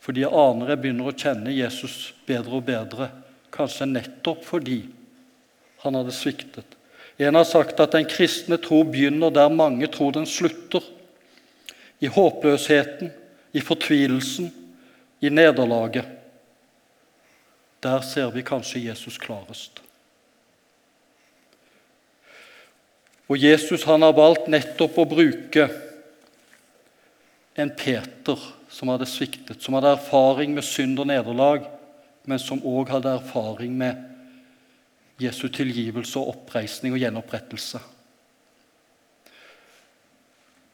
fordi 0.02 0.24
jeg 0.24 0.34
aner 0.34 0.74
jeg 0.74 0.82
begynner 0.82 1.12
å 1.12 1.18
kjenne 1.18 1.54
Jesus 1.54 2.12
bedre 2.26 2.58
og 2.58 2.66
bedre, 2.66 3.12
kanskje 3.54 3.90
nettopp 3.90 4.46
fordi 4.48 4.82
han 5.84 5.98
hadde 5.98 6.14
sviktet. 6.16 6.78
En 7.22 7.38
har 7.38 7.46
sagt 7.46 7.80
at 7.84 7.94
den 7.94 8.08
kristne 8.10 8.58
tro 8.62 8.82
begynner 8.88 9.34
der 9.34 9.52
mange 9.54 9.90
tror 9.94 10.14
den 10.16 10.26
slutter. 10.26 10.82
I 12.02 12.10
håpløsheten, 12.10 13.12
i 13.54 13.62
fortvilelsen, 13.62 14.48
i 15.22 15.30
nederlaget. 15.30 16.08
Der 17.82 18.02
ser 18.06 18.32
vi 18.34 18.42
kanskje 18.46 18.82
Jesus 18.88 19.20
klarest. 19.22 19.84
Og 23.30 23.38
Jesus 23.38 23.86
han 23.86 24.02
har 24.02 24.18
valgt 24.18 24.50
nettopp 24.50 24.98
å 24.98 25.06
bruke 25.08 25.68
en 27.56 27.70
Peter 27.78 28.42
som 28.72 28.92
hadde 28.92 29.08
sviktet, 29.10 29.62
som 29.62 29.76
hadde 29.76 29.96
erfaring 29.98 30.56
med 30.56 30.66
synd 30.66 31.00
og 31.02 31.10
nederlag, 31.12 31.68
men 32.26 32.40
som 32.40 32.62
òg 32.64 32.92
hadde 32.94 33.18
erfaring 33.18 33.74
med 33.78 34.00
Jesu 35.22 35.48
tilgivelse 35.54 36.20
og 36.20 36.36
oppreisning 36.36 36.96
og 36.96 37.02
gjenopprettelse. 37.02 37.82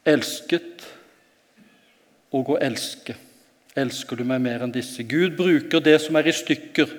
Elsket 0.08 0.86
og 2.32 2.54
å 2.54 2.60
elske. 2.62 3.16
Elsker 3.78 4.18
du 4.18 4.24
meg 4.28 4.40
mer 4.44 4.64
enn 4.64 4.72
disse? 4.72 5.04
Gud 5.04 5.36
bruker 5.36 5.82
det 5.84 5.98
som 6.04 6.16
er 6.18 6.30
i 6.30 6.34
stykker. 6.34 6.90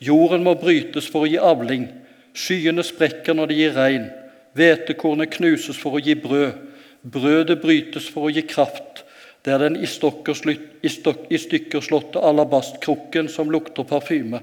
Jorden 0.00 0.44
må 0.44 0.54
brytes 0.60 1.08
for 1.10 1.24
å 1.24 1.30
gi 1.30 1.40
avling. 1.40 1.88
Skyene 2.36 2.84
sprekker 2.86 3.36
når 3.36 3.50
det 3.50 3.58
gir 3.58 3.76
regn. 3.76 4.08
Hvetekornet 4.56 5.32
knuses 5.36 5.78
for 5.78 5.96
å 5.96 6.02
gi 6.04 6.16
brød. 6.18 6.66
Brødet 7.00 7.60
brytes 7.62 8.08
for 8.12 8.28
å 8.28 8.32
gi 8.34 8.44
kraft. 8.44 9.04
Det 9.40 9.52
er 9.54 9.62
den 9.62 9.78
i, 9.80 9.88
i 9.88 11.38
stykker 11.40 11.84
slåtte 11.84 12.20
alabastkrukken 12.20 13.30
som 13.32 13.52
lukter 13.52 13.86
parfyme. 13.88 14.42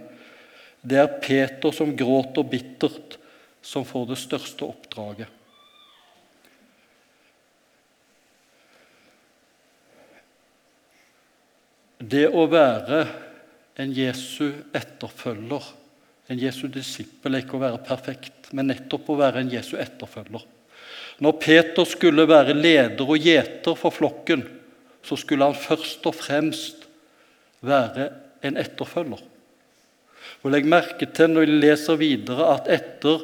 Det 0.82 0.98
er 0.98 1.18
Peter 1.22 1.74
som 1.76 1.94
gråter 1.98 2.48
bittert, 2.48 3.18
som 3.62 3.86
får 3.86 4.08
det 4.14 4.20
største 4.22 4.66
oppdraget. 4.66 5.34
Det 11.98 12.28
å 12.30 12.46
være 12.50 13.06
en 13.82 13.94
Jesu 13.94 14.54
etterfølger, 14.76 15.66
en 16.30 16.40
Jesu 16.40 16.68
disippel, 16.72 17.36
er 17.36 17.44
ikke 17.44 17.58
å 17.58 17.64
være 17.66 17.82
perfekt, 17.86 18.52
men 18.56 18.70
nettopp 18.72 19.10
å 19.12 19.18
være 19.20 19.42
en 19.44 19.52
Jesu 19.52 19.76
etterfølger. 19.82 20.46
Når 21.26 21.34
Peter 21.42 21.90
skulle 21.90 22.28
være 22.30 22.56
leder 22.56 23.02
og 23.02 23.18
gjeter 23.18 23.78
for 23.78 23.94
flokken, 23.94 24.46
så 25.08 25.16
skulle 25.20 25.48
han 25.48 25.56
først 25.56 26.06
og 26.10 26.16
fremst 26.16 26.88
være 27.66 28.10
en 28.46 28.60
etterfølger. 28.60 29.22
Og 30.44 30.52
Legg 30.52 30.68
merke 30.70 31.08
til 31.08 31.32
når 31.32 31.46
vi 31.46 31.60
leser 31.64 32.00
videre, 32.00 32.50
at 32.54 32.68
etter 32.72 33.24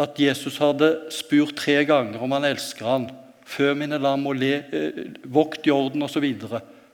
at 0.00 0.16
Jesus 0.18 0.56
hadde 0.58 0.88
spurt 1.12 1.54
tre 1.60 1.82
ganger 1.86 2.22
om 2.24 2.32
han 2.34 2.48
elsker 2.48 2.88
han, 2.88 3.10
før 3.44 3.76
mine 3.78 3.98
lam 4.00 4.24
og 4.26 4.38
le, 4.40 4.54
eh, 4.72 5.02
vokt 5.24 5.66
jorden 5.68 6.02
osv., 6.06 6.24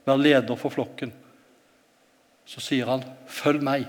vær 0.08 0.18
leder 0.18 0.56
for 0.56 0.72
flokken, 0.72 1.12
så 2.48 2.60
sier 2.60 2.86
han 2.86 3.04
'følg 3.28 3.62
meg'. 3.62 3.86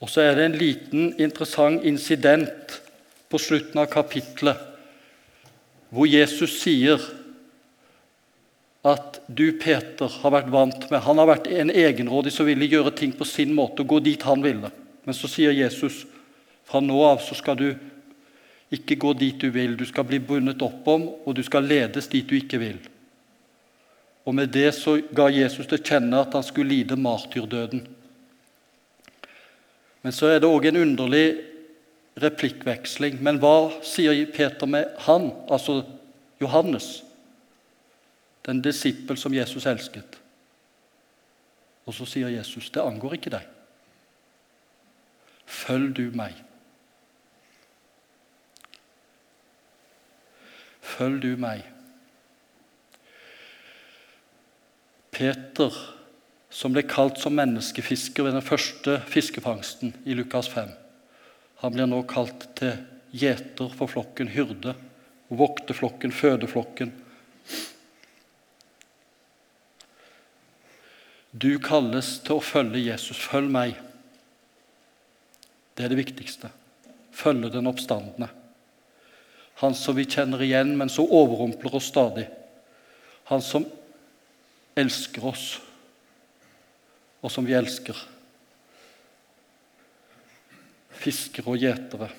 Og 0.00 0.08
så 0.10 0.20
er 0.20 0.34
det 0.34 0.44
en 0.44 0.58
liten 0.58 1.14
interessant 1.18 1.84
incident 1.84 2.80
på 3.30 3.38
slutten 3.38 3.78
av 3.78 3.86
kapittelet, 3.86 4.56
hvor 5.90 6.06
Jesus 6.06 6.60
sier 6.60 6.98
at 8.84 9.20
du, 9.26 9.46
Peter, 9.56 10.12
har 10.20 10.32
vært 10.34 10.50
vant 10.52 10.82
med 10.90 11.00
Han 11.06 11.20
har 11.22 11.28
vært 11.30 11.46
en 11.48 11.70
egenrådig 11.72 12.34
som 12.34 12.44
ville 12.44 12.68
gjøre 12.68 12.92
ting 12.92 13.14
på 13.16 13.24
sin 13.24 13.54
måte 13.56 13.80
og 13.80 13.94
gå 13.94 14.00
dit 14.04 14.26
han 14.28 14.44
ville. 14.44 14.68
Men 15.04 15.16
så 15.16 15.30
sier 15.30 15.56
Jesus, 15.56 16.04
Fra 16.64 16.80
nå 16.80 16.96
av 17.04 17.20
så 17.20 17.36
skal 17.36 17.56
du 17.60 17.68
ikke 18.72 18.96
gå 18.96 19.12
dit 19.20 19.40
du 19.40 19.50
vil, 19.52 19.76
du 19.76 19.84
skal 19.86 20.06
bli 20.08 20.18
bundet 20.18 20.62
opp 20.64 20.86
om, 20.88 21.06
og 21.24 21.34
du 21.36 21.42
skal 21.44 21.66
ledes 21.68 22.08
dit 22.12 22.26
du 22.28 22.36
ikke 22.38 22.60
vil. 22.60 22.78
Og 24.24 24.34
Med 24.34 24.48
det 24.48 24.72
så 24.74 24.96
ga 25.12 25.28
Jesus 25.28 25.68
til 25.68 25.82
kjenne 25.84 26.22
at 26.24 26.32
han 26.32 26.44
skulle 26.44 26.72
lide 26.72 26.96
martyrdøden. 26.96 27.84
Men 30.02 30.12
så 30.12 30.32
er 30.32 30.40
det 30.40 30.48
òg 30.48 30.68
en 30.68 30.80
underlig 30.80 31.26
replikkveksling. 32.20 33.20
Men 33.24 33.40
hva 33.40 33.72
sier 33.84 34.24
Peter 34.32 34.68
med 34.68 34.92
han, 35.06 35.30
altså 35.48 35.82
Johannes? 36.40 37.03
Den 38.44 38.62
disippel 38.62 39.16
som 39.16 39.34
Jesus 39.34 39.66
elsket. 39.66 40.18
Og 41.86 41.94
så 41.94 42.06
sier 42.08 42.28
Jesus, 42.28 42.70
'Det 42.70 42.82
angår 42.82 43.12
ikke 43.12 43.30
deg. 43.30 43.46
Følg 45.46 45.96
du 45.96 46.10
meg.' 46.14 46.44
Følg 50.80 51.22
du 51.22 51.36
meg. 51.36 51.64
Peter, 55.14 55.74
som 56.50 56.74
ble 56.74 56.82
kalt 56.82 57.18
som 57.18 57.34
menneskefisker 57.34 58.26
ved 58.26 58.36
den 58.36 58.42
første 58.42 59.00
fiskefangsten 59.10 59.94
i 60.04 60.14
Lukas 60.14 60.48
5, 60.52 60.70
han 61.62 61.72
blir 61.72 61.86
nå 61.86 62.02
kalt 62.10 62.48
til 62.58 62.76
gjeter 63.14 63.70
for 63.78 63.90
flokken, 63.90 64.28
hyrde, 64.34 64.74
vokte 65.30 65.74
flokken, 65.74 66.12
føde 66.12 66.50
flokken. 66.50 66.92
Du 71.34 71.56
kalles 71.58 72.20
til 72.22 72.36
å 72.38 72.44
følge 72.44 72.84
Jesus. 72.84 73.18
Følg 73.18 73.50
meg. 73.50 73.74
Det 75.74 75.82
er 75.82 75.90
det 75.90 75.98
viktigste. 75.98 76.50
Følge 77.14 77.50
den 77.50 77.66
oppstandende. 77.66 78.28
Han 79.62 79.74
som 79.74 79.98
vi 79.98 80.06
kjenner 80.06 80.42
igjen, 80.46 80.76
men 80.78 80.90
som 80.90 81.10
overrumpler 81.10 81.74
oss 81.74 81.90
stadig. 81.90 82.28
Han 83.30 83.42
som 83.42 83.66
elsker 84.78 85.26
oss, 85.26 85.44
og 87.22 87.32
som 87.32 87.46
vi 87.46 87.54
elsker. 87.58 87.98
Fiskere 91.02 91.50
og 91.50 91.62
gjetere. 91.62 92.10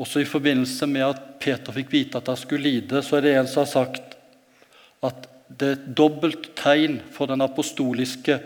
Også 0.00 0.22
i 0.22 0.28
forbindelse 0.28 0.86
med 0.90 1.06
at 1.06 1.26
Peter 1.42 1.74
fikk 1.76 1.90
vite 1.92 2.18
at 2.18 2.30
han 2.30 2.38
skulle 2.38 2.66
lide, 2.66 3.02
så 3.04 3.18
er 3.18 3.26
det 3.26 3.36
en 3.36 3.50
som 3.50 3.66
har 3.66 3.70
sagt 3.70 4.16
at 5.06 5.29
det 5.58 5.68
er 5.68 5.76
et 5.76 5.86
dobbelt 5.98 6.52
tegn 6.58 7.00
for 7.12 7.26
den 7.30 7.42
apostoliske 7.42 8.38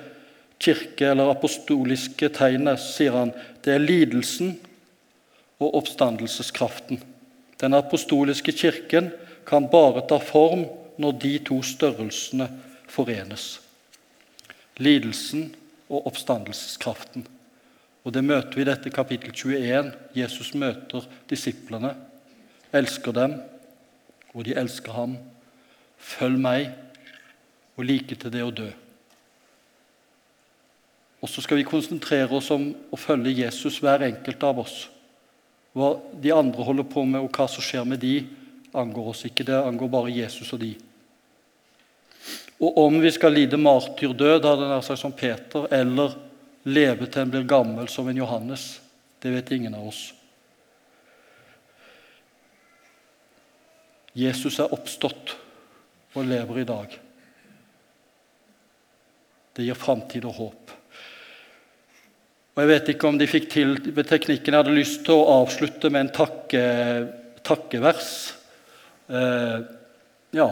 kirke, 0.58 1.10
eller 1.10 1.32
apostoliske 1.34 2.30
tegnet, 2.32 2.80
sier 2.80 3.16
han. 3.18 3.34
Det 3.64 3.74
er 3.74 3.82
lidelsen 3.82 4.54
og 5.60 5.76
oppstandelseskraften. 5.82 7.02
Den 7.60 7.76
apostoliske 7.76 8.52
kirken 8.56 9.12
kan 9.46 9.68
bare 9.70 10.06
ta 10.08 10.18
form 10.18 10.64
når 10.98 11.18
de 11.20 11.34
to 11.44 11.60
størrelsene 11.62 12.48
forenes. 12.88 13.60
Lidelsen 14.78 15.52
og 15.88 16.06
oppstandelseskraften. 16.06 17.26
Og 18.04 18.12
Det 18.12 18.24
møter 18.24 18.52
vi 18.54 18.60
i 18.60 18.68
dette 18.68 18.90
kapittel 18.90 19.32
21. 19.32 19.92
Jesus 20.16 20.54
møter 20.54 21.06
disiplene, 21.30 21.94
elsker 22.72 23.12
dem, 23.12 23.38
og 24.34 24.44
de 24.44 24.56
elsker 24.60 24.92
ham. 24.92 25.16
Følg 25.98 26.40
meg, 26.40 26.68
og 27.74 27.86
like 27.86 28.16
til 28.16 28.32
det 28.32 28.42
å 28.44 28.54
dø. 28.54 28.70
Og 31.24 31.30
så 31.30 31.40
skal 31.40 31.56
vi 31.56 31.66
konsentrere 31.66 32.36
oss 32.36 32.50
om 32.52 32.68
å 32.92 33.00
følge 33.00 33.32
Jesus, 33.32 33.80
hver 33.80 34.04
enkelt 34.04 34.42
av 34.44 34.60
oss. 34.60 34.74
Hva 35.74 35.94
de 36.20 36.32
andre 36.34 36.66
holder 36.66 36.86
på 36.86 37.04
med, 37.08 37.24
og 37.24 37.32
hva 37.32 37.46
som 37.48 37.64
skjer 37.64 37.86
med 37.88 38.02
de, 38.02 38.18
angår 38.76 39.08
oss 39.14 39.24
ikke. 39.24 39.46
Det 39.48 39.56
angår 39.56 39.90
bare 39.90 40.12
Jesus 40.12 40.52
og 40.52 40.60
de. 40.60 40.74
Og 42.60 42.78
om 42.84 43.00
vi 43.02 43.10
skal 43.14 43.34
lide 43.34 43.58
martyrdød, 43.60 44.44
hadde 44.44 44.68
nær 44.68 44.84
sagt 44.84 45.00
som 45.00 45.14
Peter, 45.16 45.66
eller 45.74 46.14
leve 46.68 47.08
til 47.08 47.24
en 47.24 47.32
blir 47.32 47.48
gammel 47.48 47.88
som 47.92 48.08
en 48.08 48.20
Johannes, 48.20 48.68
det 49.24 49.32
vet 49.32 49.54
ingen 49.56 49.74
av 49.76 49.88
oss. 49.88 50.02
Jesus 54.14 54.60
er 54.62 54.76
oppstått 54.76 55.34
og 56.14 56.28
lever 56.28 56.60
i 56.62 56.68
dag. 56.68 57.00
Det 59.54 59.66
gir 59.66 59.78
framtid 59.78 60.24
og 60.26 60.34
håp. 60.38 60.72
Og 62.54 62.62
Jeg 62.62 62.70
vet 62.70 62.88
ikke 62.92 63.08
om 63.10 63.18
de 63.18 63.26
fikk 63.26 63.48
til 63.50 63.76
ved 63.94 64.06
teknikken. 64.06 64.52
Jeg 64.54 64.62
hadde 64.62 64.74
lyst 64.74 65.04
til 65.06 65.14
å 65.18 65.40
avslutte 65.40 65.90
med 65.90 66.00
en 66.04 66.12
takke, 66.14 66.62
takkevers. 67.46 68.10
Eh, 69.10 69.58
ja, 70.38 70.48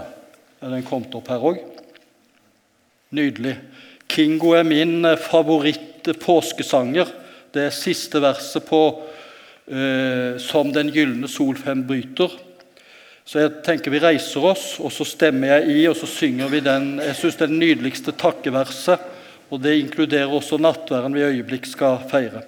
den 0.63 0.87
kom 0.87 1.07
opp 1.15 1.31
her 1.31 1.47
òg? 1.51 1.63
Nydelig. 3.15 3.57
Kingo 4.11 4.55
er 4.59 4.67
min 4.67 5.07
favoritt-påskesanger. 5.29 7.11
Det 7.55 7.69
er 7.69 7.75
siste 7.77 8.23
verset 8.23 8.65
på 8.67 8.83
eh, 9.69 10.39
'Som 10.39 10.73
den 10.73 10.91
gylne 10.91 11.29
sol 11.29 11.57
fem 11.57 11.87
bryter'. 11.87 12.52
Så 13.25 13.39
jeg 13.39 13.53
tenker 13.65 13.95
vi 13.95 14.03
reiser 14.03 14.45
oss, 14.45 14.65
og 14.83 14.91
så 14.93 15.07
stemmer 15.07 15.57
jeg 15.57 15.77
i, 15.77 15.83
og 15.89 15.95
så 15.97 16.09
synger 16.11 16.51
vi 16.51 16.61
den. 16.65 16.97
Jeg 17.01 17.17
syns 17.17 17.39
det 17.39 17.47
er 17.47 17.53
det 17.53 17.63
nydeligste 17.63 18.15
takkeverset 18.19 19.11
og 19.53 19.61
det 19.61 19.75
inkluderer 19.83 20.33
også 20.33 20.57
nattværen 20.57 21.13
vi 21.15 21.27
øyeblikk 21.27 21.67
skal 21.69 21.99
feire. 22.09 22.41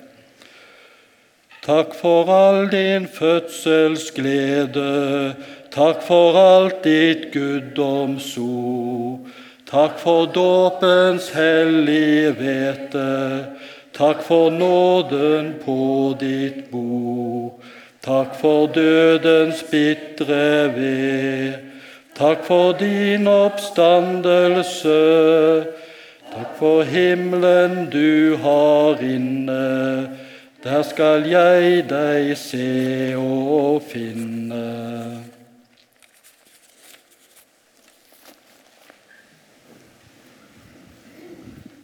Takk 1.64 1.94
for 1.96 2.28
all 2.32 2.68
din 2.72 3.08
fødselsglede, 3.08 5.34
takk 5.72 6.02
for 6.04 6.36
alt 6.40 6.84
ditt 6.84 7.32
guddomsord. 7.32 9.20
Takk 9.68 9.98
for 10.00 10.26
dåpens 10.32 11.28
hellige 11.34 12.32
hvete, 12.38 13.46
takk 13.96 14.22
for 14.24 14.50
nåden 14.52 15.54
på 15.64 16.14
ditt 16.20 16.70
bord. 16.72 17.60
Takk 18.04 18.34
for 18.36 18.66
dødens 18.66 19.62
bitre 19.70 20.74
ved, 20.76 21.52
takk 22.14 22.44
for 22.44 22.72
din 22.72 23.26
oppstandelse. 23.26 24.98
Takk 26.34 26.50
for 26.58 26.82
himmelen 26.82 27.88
du 27.92 28.36
har 28.36 29.00
inne, 29.00 30.08
der 30.64 30.82
skal 30.82 31.24
jeg 31.30 31.88
deg 31.88 32.36
se 32.36 33.16
og 33.16 33.82
finne. 33.88 35.23